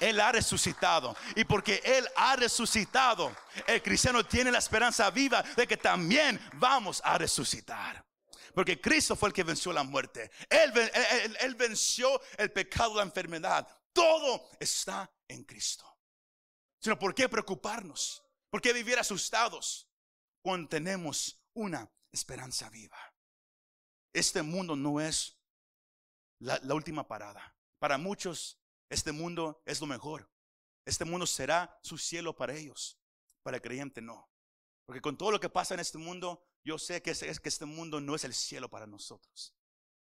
Él 0.00 0.20
ha 0.20 0.32
resucitado. 0.32 1.16
Y 1.36 1.44
porque 1.44 1.80
Él 1.84 2.08
ha 2.16 2.36
resucitado, 2.36 3.34
el 3.66 3.82
cristiano 3.82 4.24
tiene 4.24 4.50
la 4.50 4.58
esperanza 4.58 5.10
viva 5.10 5.42
de 5.42 5.66
que 5.66 5.76
también 5.76 6.40
vamos 6.54 7.00
a 7.04 7.18
resucitar. 7.18 8.04
Porque 8.54 8.80
Cristo 8.80 9.16
fue 9.16 9.28
el 9.28 9.32
que 9.32 9.42
venció 9.42 9.72
la 9.72 9.82
muerte. 9.82 10.30
Él, 10.48 11.54
venció 11.56 12.20
el 12.38 12.52
pecado, 12.52 12.94
la 12.94 13.02
enfermedad. 13.02 13.66
Todo 13.92 14.48
está 14.60 15.10
en 15.26 15.44
Cristo. 15.44 15.84
Sino, 16.80 16.98
¿por 16.98 17.14
qué 17.14 17.28
preocuparnos? 17.28 18.22
¿Por 18.50 18.60
qué 18.60 18.72
vivir 18.72 18.98
asustados 18.98 19.88
cuando 20.40 20.68
tenemos 20.68 21.42
una 21.54 21.90
esperanza 22.12 22.70
viva? 22.70 22.98
Este 24.12 24.42
mundo 24.42 24.76
no 24.76 25.00
es 25.00 25.36
la, 26.38 26.60
la 26.62 26.74
última 26.74 27.08
parada. 27.08 27.56
Para 27.80 27.98
muchos, 27.98 28.60
este 28.88 29.12
mundo 29.12 29.62
es 29.66 29.80
lo 29.80 29.86
mejor. 29.86 30.30
Este 30.84 31.04
mundo 31.04 31.26
será 31.26 31.78
su 31.82 31.98
cielo 31.98 32.36
para 32.36 32.54
ellos. 32.54 32.98
Para 33.42 33.56
el 33.56 33.62
creyente 33.62 34.00
no. 34.00 34.30
Porque 34.86 35.00
con 35.00 35.16
todo 35.16 35.30
lo 35.30 35.40
que 35.40 35.48
pasa 35.48 35.74
en 35.74 35.80
este 35.80 35.98
mundo, 35.98 36.44
yo 36.62 36.78
sé 36.78 37.02
que, 37.02 37.10
es, 37.10 37.40
que 37.40 37.48
este 37.48 37.64
mundo 37.64 38.00
no 38.00 38.14
es 38.14 38.24
el 38.24 38.34
cielo 38.34 38.68
para 38.68 38.86
nosotros. 38.86 39.54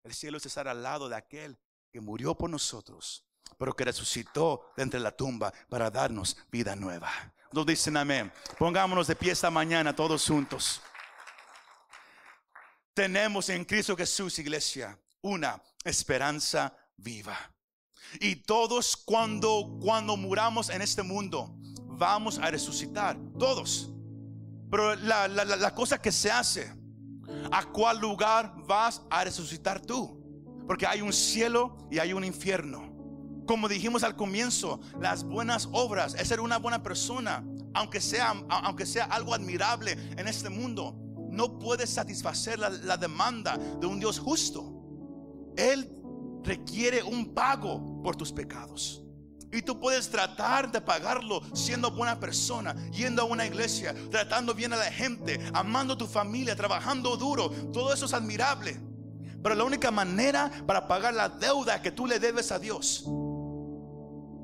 El 0.03 0.13
cielo 0.13 0.37
es 0.37 0.45
estar 0.45 0.67
al 0.67 0.83
lado 0.83 1.09
de 1.09 1.15
aquel 1.15 1.57
que 1.91 1.99
murió 1.99 2.35
por 2.35 2.49
nosotros, 2.49 3.25
pero 3.57 3.75
que 3.75 3.85
resucitó 3.85 4.71
de 4.75 4.83
entre 4.83 4.99
la 4.99 5.15
tumba 5.15 5.53
para 5.69 5.89
darnos 5.89 6.37
vida 6.51 6.75
nueva. 6.75 7.11
Nos 7.51 7.65
dicen 7.65 7.97
amén. 7.97 8.31
Pongámonos 8.57 9.07
de 9.07 9.15
pie 9.15 9.31
esta 9.31 9.49
mañana 9.49 9.95
todos 9.95 10.25
juntos. 10.25 10.81
Tenemos 12.93 13.49
en 13.49 13.63
Cristo 13.65 13.95
Jesús, 13.95 14.39
iglesia, 14.39 14.99
una 15.21 15.61
esperanza 15.83 16.75
viva. 16.95 17.37
Y 18.19 18.35
todos 18.37 18.97
cuando 18.97 19.77
cuando 19.81 20.17
muramos 20.17 20.69
en 20.69 20.81
este 20.81 21.03
mundo, 21.03 21.57
vamos 21.97 22.39
a 22.39 22.49
resucitar, 22.49 23.17
todos. 23.37 23.91
Pero 24.69 24.95
la, 24.95 25.27
la, 25.27 25.45
la, 25.45 25.73
cosa 25.73 26.01
que 26.01 26.11
se 26.11 26.29
hace, 26.29 26.73
¿a 27.51 27.65
cuál 27.71 27.99
lugar 27.99 28.53
vas 28.67 29.01
a 29.09 29.23
resucitar 29.23 29.79
tú? 29.81 30.21
Porque 30.67 30.85
hay 30.85 31.01
un 31.01 31.13
cielo 31.13 31.77
y 31.89 31.99
hay 31.99 32.13
un 32.13 32.23
infierno. 32.23 32.93
Como 33.45 33.69
dijimos 33.69 34.03
al 34.03 34.17
comienzo, 34.17 34.81
las 34.99 35.23
buenas 35.23 35.69
obras, 35.71 36.15
es 36.15 36.27
ser 36.27 36.41
una 36.41 36.57
buena 36.57 36.83
persona, 36.83 37.45
aunque 37.73 38.01
sea, 38.01 38.35
aunque 38.49 38.85
sea 38.85 39.05
algo 39.05 39.33
admirable 39.33 39.93
en 40.17 40.27
este 40.27 40.49
mundo, 40.49 40.97
no 41.31 41.57
puede 41.57 41.87
satisfacer 41.87 42.59
la, 42.59 42.69
la 42.69 42.97
demanda 42.97 43.57
de 43.57 43.87
un 43.87 43.99
Dios 43.99 44.19
justo. 44.19 44.73
Él 45.55 45.96
requiere 46.47 47.03
un 47.03 47.33
pago 47.33 48.01
por 48.01 48.15
tus 48.15 48.31
pecados. 48.31 49.03
Y 49.51 49.61
tú 49.61 49.79
puedes 49.79 50.09
tratar 50.09 50.71
de 50.71 50.81
pagarlo 50.81 51.41
siendo 51.53 51.91
buena 51.91 52.19
persona, 52.19 52.75
yendo 52.91 53.21
a 53.21 53.25
una 53.25 53.45
iglesia, 53.45 53.93
tratando 54.09 54.53
bien 54.53 54.73
a 54.73 54.77
la 54.77 54.91
gente, 54.91 55.39
amando 55.53 55.93
a 55.93 55.97
tu 55.97 56.07
familia, 56.07 56.55
trabajando 56.55 57.15
duro. 57.15 57.49
Todo 57.71 57.93
eso 57.93 58.05
es 58.05 58.13
admirable. 58.13 58.79
Pero 59.41 59.55
la 59.55 59.63
única 59.63 59.91
manera 59.91 60.51
para 60.65 60.87
pagar 60.87 61.13
la 61.13 61.29
deuda 61.29 61.81
que 61.81 61.91
tú 61.91 62.07
le 62.07 62.19
debes 62.19 62.51
a 62.51 62.59
Dios 62.59 63.05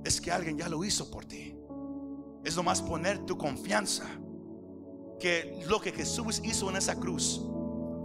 es 0.05 0.21
que 0.21 0.31
alguien 0.31 0.57
ya 0.57 0.69
lo 0.69 0.83
hizo 0.83 1.09
por 1.09 1.25
ti. 1.25 1.55
Es 2.43 2.55
nomás 2.55 2.81
poner 2.81 3.25
tu 3.25 3.37
confianza 3.37 4.05
que 5.19 5.63
lo 5.67 5.81
que 5.81 5.91
Jesús 5.91 6.41
hizo 6.43 6.69
en 6.69 6.77
esa 6.77 6.95
cruz 6.95 7.41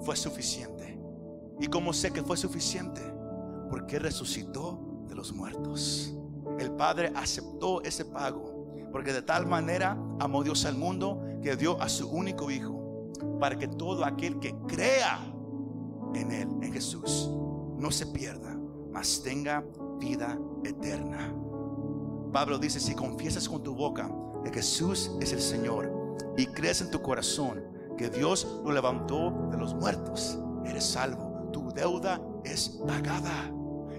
fue 0.03 0.17
suficiente. 0.17 0.99
¿Y 1.61 1.67
cómo 1.67 1.93
sé 1.93 2.13
que 2.13 2.23
fue 2.23 2.37
suficiente? 2.37 3.18
Porque 3.71 3.99
resucitó 3.99 5.05
de 5.09 5.15
los 5.15 5.33
muertos 5.33 6.19
el 6.59 6.73
Padre 6.73 7.13
aceptó 7.15 7.83
ese 7.83 8.05
pago. 8.05 8.73
Porque 8.91 9.13
de 9.13 9.23
tal 9.23 9.47
manera 9.47 9.97
amó 10.19 10.43
Dios 10.43 10.65
al 10.65 10.77
mundo 10.77 11.21
que 11.43 11.57
dio 11.57 11.81
a 11.81 11.89
su 11.89 12.09
único 12.09 12.51
Hijo. 12.51 13.13
Para 13.41 13.57
que 13.57 13.69
todo 13.69 14.05
aquel 14.05 14.39
que 14.41 14.55
crea 14.67 15.19
en 16.15 16.33
Él, 16.33 16.49
en 16.63 16.73
Jesús, 16.73 17.31
no 17.77 17.91
se 17.91 18.07
pierda, 18.07 18.57
mas 18.93 19.23
tenga 19.23 19.65
vida 20.01 20.39
eterna. 20.65 21.35
Pablo 22.33 22.59
dice, 22.59 22.81
si 22.81 22.95
confiesas 22.95 23.49
con 23.49 23.63
tu 23.63 23.75
boca 23.75 24.11
que 24.45 24.51
Jesús 24.51 25.13
es 25.21 25.33
el 25.33 25.41
Señor 25.41 26.17
y 26.37 26.47
crees 26.47 26.81
en 26.81 26.91
tu 26.91 27.01
corazón 27.01 27.63
que 27.97 28.11
Dios 28.11 28.61
lo 28.65 28.73
levantó 28.73 29.49
de 29.51 29.59
los 29.59 29.75
muertos, 29.75 30.39
eres 30.65 30.85
salvo. 30.85 31.51
Tu 31.53 31.73
deuda 31.73 32.21
es 32.45 32.69
pagada. 32.87 33.53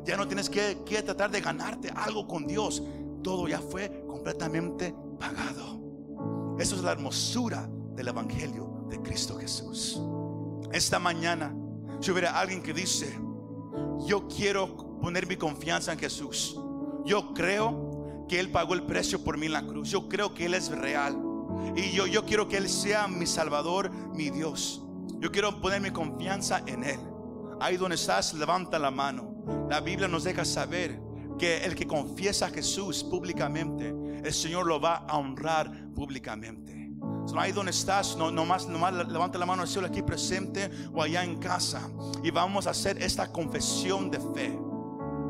Ya 0.05 0.17
no 0.17 0.27
tienes 0.27 0.49
que, 0.49 0.75
tratar 1.03 1.31
de 1.31 1.41
ganarte 1.41 1.89
algo 1.95 2.27
con 2.27 2.45
Dios. 2.45 2.83
Todo 3.23 3.47
ya 3.47 3.59
fue 3.59 4.03
completamente 4.07 4.93
pagado. 5.19 6.57
Eso 6.59 6.75
es 6.75 6.83
la 6.83 6.91
hermosura 6.91 7.69
del 7.95 8.07
Evangelio 8.07 8.85
de 8.89 9.01
Cristo 9.01 9.37
Jesús. 9.37 10.01
Esta 10.71 10.99
mañana, 10.99 11.55
si 11.99 12.11
hubiera 12.11 12.39
alguien 12.39 12.61
que 12.61 12.73
dice, 12.73 13.19
yo 14.05 14.27
quiero 14.27 14.99
poner 15.01 15.27
mi 15.27 15.37
confianza 15.37 15.91
en 15.93 15.99
Jesús. 15.99 16.59
Yo 17.05 17.33
creo 17.33 18.25
que 18.27 18.39
Él 18.39 18.51
pagó 18.51 18.73
el 18.73 18.83
precio 18.83 19.23
por 19.23 19.37
mí 19.37 19.47
en 19.47 19.53
la 19.53 19.65
cruz. 19.65 19.89
Yo 19.89 20.07
creo 20.07 20.33
que 20.33 20.45
Él 20.45 20.53
es 20.53 20.69
real. 20.69 21.17
Y 21.75 21.91
yo, 21.91 22.07
yo 22.07 22.25
quiero 22.25 22.47
que 22.47 22.57
Él 22.57 22.69
sea 22.69 23.07
mi 23.07 23.25
Salvador, 23.25 23.91
mi 24.13 24.29
Dios. 24.29 24.83
Yo 25.19 25.31
quiero 25.31 25.59
poner 25.59 25.81
mi 25.81 25.91
confianza 25.91 26.61
en 26.65 26.83
Él. 26.83 26.99
Ahí 27.59 27.77
donde 27.77 27.95
estás, 27.95 28.33
levanta 28.33 28.79
la 28.79 28.91
mano. 28.91 29.38
La 29.69 29.79
Biblia 29.81 30.07
nos 30.07 30.23
deja 30.23 30.45
saber 30.45 30.99
que 31.37 31.63
el 31.63 31.75
que 31.75 31.87
confiesa 31.87 32.47
a 32.47 32.49
Jesús 32.49 33.03
públicamente, 33.03 33.89
el 34.23 34.33
Señor 34.33 34.67
lo 34.67 34.79
va 34.79 34.97
a 35.07 35.17
honrar 35.17 35.71
públicamente. 35.95 36.91
So, 37.25 37.39
ahí 37.39 37.51
donde 37.51 37.71
estás, 37.71 38.17
no, 38.17 38.31
nomás, 38.31 38.67
nomás 38.67 38.93
levanta 39.07 39.37
la 39.37 39.45
mano 39.45 39.61
al 39.61 39.67
cielo 39.67 39.87
aquí 39.87 40.01
presente 40.01 40.69
o 40.93 41.01
allá 41.01 41.23
en 41.23 41.37
casa. 41.37 41.89
Y 42.23 42.31
vamos 42.31 42.67
a 42.67 42.71
hacer 42.71 43.01
esta 43.01 43.31
confesión 43.31 44.09
de 44.09 44.19
fe. 44.19 44.59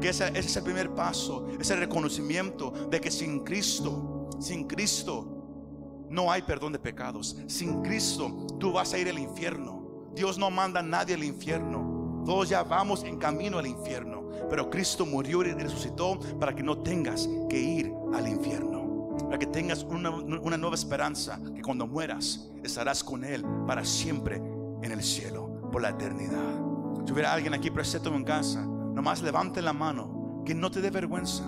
Que 0.01 0.09
ese, 0.09 0.29
ese 0.29 0.39
es 0.39 0.55
el 0.55 0.63
primer 0.63 0.93
paso, 0.95 1.47
ese 1.59 1.75
reconocimiento 1.75 2.71
de 2.89 3.01
que 3.01 3.11
sin 3.11 3.41
Cristo, 3.41 4.29
sin 4.39 4.65
Cristo, 4.65 6.07
no 6.09 6.31
hay 6.31 6.41
perdón 6.41 6.73
de 6.73 6.79
pecados. 6.79 7.37
Sin 7.47 7.81
Cristo, 7.81 8.47
tú 8.59 8.71
vas 8.71 8.93
a 8.93 8.97
ir 8.97 9.09
al 9.09 9.19
infierno. 9.19 10.09
Dios 10.15 10.37
no 10.37 10.49
manda 10.49 10.79
a 10.79 10.83
nadie 10.83 11.15
al 11.15 11.23
infierno. 11.23 11.88
Todos 12.25 12.49
ya 12.49 12.63
vamos 12.63 13.03
en 13.03 13.17
camino 13.17 13.57
al 13.57 13.67
infierno. 13.67 14.29
Pero 14.49 14.69
Cristo 14.69 15.05
murió 15.05 15.41
y 15.41 15.51
resucitó 15.53 16.19
para 16.39 16.55
que 16.55 16.63
no 16.63 16.79
tengas 16.79 17.29
que 17.49 17.59
ir 17.59 17.93
al 18.13 18.27
infierno. 18.27 19.17
Para 19.25 19.37
que 19.37 19.47
tengas 19.47 19.83
una, 19.83 20.09
nueva 20.11 20.75
esperanza. 20.75 21.39
Que 21.55 21.61
cuando 21.61 21.87
mueras 21.87 22.49
estarás 22.63 23.03
con 23.03 23.23
Él 23.23 23.45
para 23.67 23.83
siempre 23.83 24.37
en 24.37 24.91
el 24.91 25.03
cielo. 25.03 25.69
Por 25.71 25.81
la 25.81 25.89
eternidad. 25.89 26.65
Si 27.05 27.13
hubiera 27.13 27.33
alguien 27.33 27.53
aquí 27.53 27.69
presente 27.69 28.09
en 28.09 28.23
casa, 28.23 28.61
nomás 28.61 29.21
levante 29.21 29.61
la 29.61 29.73
mano. 29.73 30.43
Que 30.45 30.53
no 30.53 30.71
te 30.71 30.81
dé 30.81 30.89
vergüenza. 30.89 31.43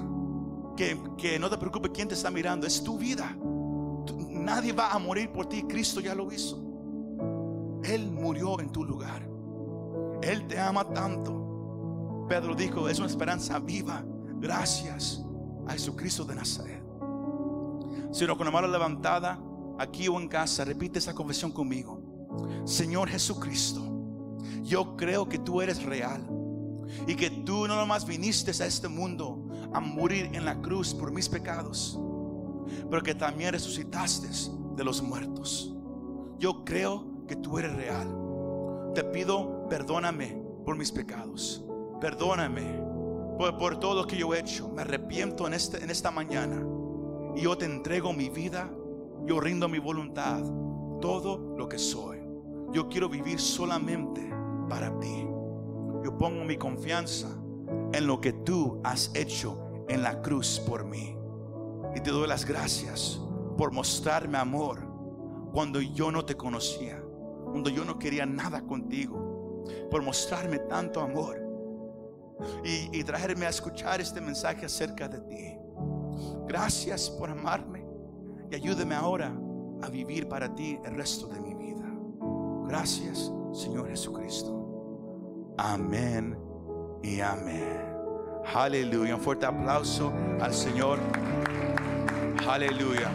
Que, 0.75 0.97
que 1.17 1.39
no 1.39 1.49
te 1.49 1.57
preocupe 1.57 1.91
quién 1.91 2.07
te 2.07 2.13
está 2.13 2.29
mirando. 2.29 2.67
Es 2.67 2.83
tu 2.83 2.97
vida. 2.97 3.35
Nadie 4.29 4.73
va 4.73 4.91
a 4.91 4.99
morir 4.99 5.31
por 5.31 5.47
ti. 5.47 5.63
Cristo 5.63 5.99
ya 5.99 6.15
lo 6.15 6.31
hizo. 6.31 6.57
Él 7.83 8.11
murió 8.11 8.59
en 8.59 8.71
tu 8.71 8.83
lugar. 8.83 9.30
Él 10.21 10.47
te 10.47 10.59
ama 10.59 10.87
tanto. 10.89 12.25
Pedro 12.27 12.55
dijo, 12.55 12.87
es 12.87 12.99
una 12.99 13.07
esperanza 13.07 13.59
viva. 13.59 14.03
Gracias 14.39 15.23
a 15.67 15.73
Jesucristo 15.73 16.23
de 16.23 16.35
Nazaret. 16.35 16.83
Si 18.11 18.25
no 18.25 18.37
con 18.37 18.45
la 18.45 18.51
mano 18.51 18.67
levantada, 18.67 19.39
aquí 19.79 20.07
o 20.07 20.19
en 20.19 20.27
casa, 20.27 20.65
repite 20.65 20.99
esa 20.99 21.13
confesión 21.13 21.51
conmigo. 21.51 22.01
Señor 22.65 23.09
Jesucristo, 23.09 23.81
yo 24.63 24.95
creo 24.95 25.27
que 25.27 25.39
tú 25.39 25.61
eres 25.61 25.83
real 25.83 26.27
y 27.07 27.15
que 27.15 27.29
tú 27.29 27.67
no 27.67 27.75
nomás 27.75 28.05
viniste 28.05 28.51
a 28.63 28.65
este 28.65 28.87
mundo 28.87 29.47
a 29.73 29.79
morir 29.79 30.29
en 30.33 30.45
la 30.45 30.61
cruz 30.61 30.93
por 30.93 31.11
mis 31.11 31.29
pecados, 31.29 31.99
pero 32.89 33.01
que 33.01 33.15
también 33.15 33.53
resucitaste 33.53 34.29
de 34.75 34.83
los 34.83 35.01
muertos. 35.01 35.75
Yo 36.37 36.63
creo 36.63 37.25
que 37.27 37.35
tú 37.35 37.59
eres 37.59 37.73
real. 37.75 38.07
Te 38.93 39.03
pido 39.03 39.60
perdóname 39.71 40.37
por 40.65 40.75
mis 40.75 40.91
pecados. 40.91 41.63
Perdóname 42.01 42.83
por, 43.37 43.79
todo 43.79 44.01
lo 44.01 44.05
que 44.05 44.17
yo 44.17 44.33
he 44.33 44.39
hecho. 44.39 44.67
Me 44.67 44.81
arrepiento 44.81 45.47
en, 45.47 45.53
este, 45.53 45.81
en 45.81 45.89
esta 45.89 46.11
mañana. 46.11 46.61
Y 47.37 47.43
yo 47.43 47.57
te 47.57 47.63
entrego 47.63 48.11
mi 48.11 48.29
vida. 48.29 48.69
Yo 49.25 49.39
rindo 49.39 49.69
mi 49.69 49.79
voluntad. 49.79 50.41
Todo 50.99 51.55
lo 51.57 51.69
que 51.69 51.77
soy. 51.77 52.19
Yo 52.73 52.89
quiero 52.89 53.07
vivir 53.07 53.39
solamente 53.39 54.29
para 54.67 54.99
ti. 54.99 55.25
Yo 56.03 56.17
pongo 56.17 56.43
mi 56.43 56.57
confianza 56.57 57.29
en 57.93 58.07
lo 58.07 58.19
que 58.19 58.33
tú 58.33 58.81
has 58.83 59.09
hecho 59.15 59.85
en 59.87 60.03
la 60.03 60.21
cruz 60.21 60.59
por 60.67 60.83
mí. 60.83 61.15
Y 61.95 62.01
te 62.01 62.11
doy 62.11 62.27
las 62.27 62.43
gracias 62.43 63.21
por 63.57 63.71
mostrarme 63.71 64.37
amor 64.37 64.85
cuando 65.53 65.79
yo 65.79 66.11
no 66.11 66.25
te 66.25 66.35
conocía, 66.35 67.01
cuando 67.45 67.69
yo 67.69 67.85
no 67.85 67.97
quería 67.97 68.25
nada 68.25 68.63
contigo 68.63 69.30
por 69.91 70.01
mostrarme 70.01 70.57
tanto 70.59 71.01
amor 71.01 71.37
y, 72.63 73.03
traerme 73.03 73.45
a 73.45 73.49
escuchar 73.49 74.01
este 74.01 74.21
mensaje 74.21 74.65
acerca 74.65 75.07
de 75.07 75.19
ti. 75.21 75.57
Gracias 76.47 77.09
por 77.09 77.29
amarme 77.29 77.85
y 78.49 78.55
ayúdame 78.55 78.95
ahora 78.95 79.31
a 79.81 79.89
vivir 79.89 80.27
para 80.27 80.53
ti 80.55 80.79
el 80.83 80.95
resto 80.95 81.27
de 81.27 81.39
mi 81.39 81.53
vida. 81.53 81.85
Gracias, 82.67 83.31
Señor 83.53 83.89
Jesucristo. 83.89 85.53
Amén 85.57 86.37
y 87.03 87.19
amén. 87.19 87.91
Aleluya. 88.55 89.15
Un 89.15 89.21
fuerte 89.21 89.45
aplauso 89.45 90.11
al 90.39 90.53
Señor. 90.53 90.99
Aleluya. 92.47 93.11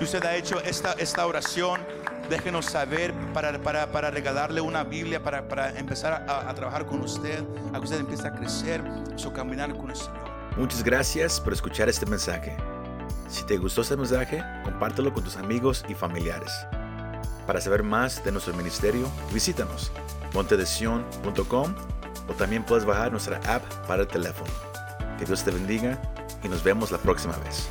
Usted 0.00 0.24
ha 0.24 0.34
hecho 0.34 0.60
esta, 0.62 0.94
esta 0.94 1.26
oración, 1.26 1.80
déjenos 2.28 2.66
saber 2.66 3.12
para, 3.32 3.60
para, 3.60 3.90
para 3.90 4.10
regalarle 4.10 4.60
una 4.60 4.84
Biblia, 4.84 5.22
para, 5.22 5.46
para 5.48 5.78
empezar 5.78 6.24
a, 6.28 6.48
a 6.48 6.54
trabajar 6.54 6.86
con 6.86 7.00
usted, 7.00 7.44
a 7.72 7.78
que 7.78 7.84
usted 7.84 8.00
empiece 8.00 8.26
a 8.26 8.32
crecer, 8.32 8.82
su 9.16 9.32
caminar 9.32 9.74
con 9.76 9.90
el 9.90 9.96
Señor. 9.96 10.24
Muchas 10.56 10.84
gracias 10.84 11.40
por 11.40 11.52
escuchar 11.52 11.88
este 11.88 12.06
mensaje. 12.06 12.56
Si 13.28 13.44
te 13.44 13.56
gustó 13.56 13.82
este 13.82 13.96
mensaje, 13.96 14.42
compártelo 14.62 15.12
con 15.12 15.24
tus 15.24 15.36
amigos 15.36 15.84
y 15.88 15.94
familiares. 15.94 16.52
Para 17.46 17.60
saber 17.60 17.82
más 17.82 18.24
de 18.24 18.32
nuestro 18.32 18.54
ministerio, 18.54 19.08
visítanos 19.32 19.90
montedesion.com 20.32 21.74
o 22.28 22.32
también 22.34 22.64
puedes 22.64 22.84
bajar 22.84 23.10
nuestra 23.10 23.38
app 23.46 23.62
para 23.86 24.02
el 24.02 24.08
teléfono. 24.08 24.50
Que 25.18 25.24
Dios 25.24 25.44
te 25.44 25.50
bendiga 25.50 26.00
y 26.42 26.48
nos 26.48 26.62
vemos 26.62 26.90
la 26.90 26.98
próxima 26.98 27.36
vez. 27.38 27.68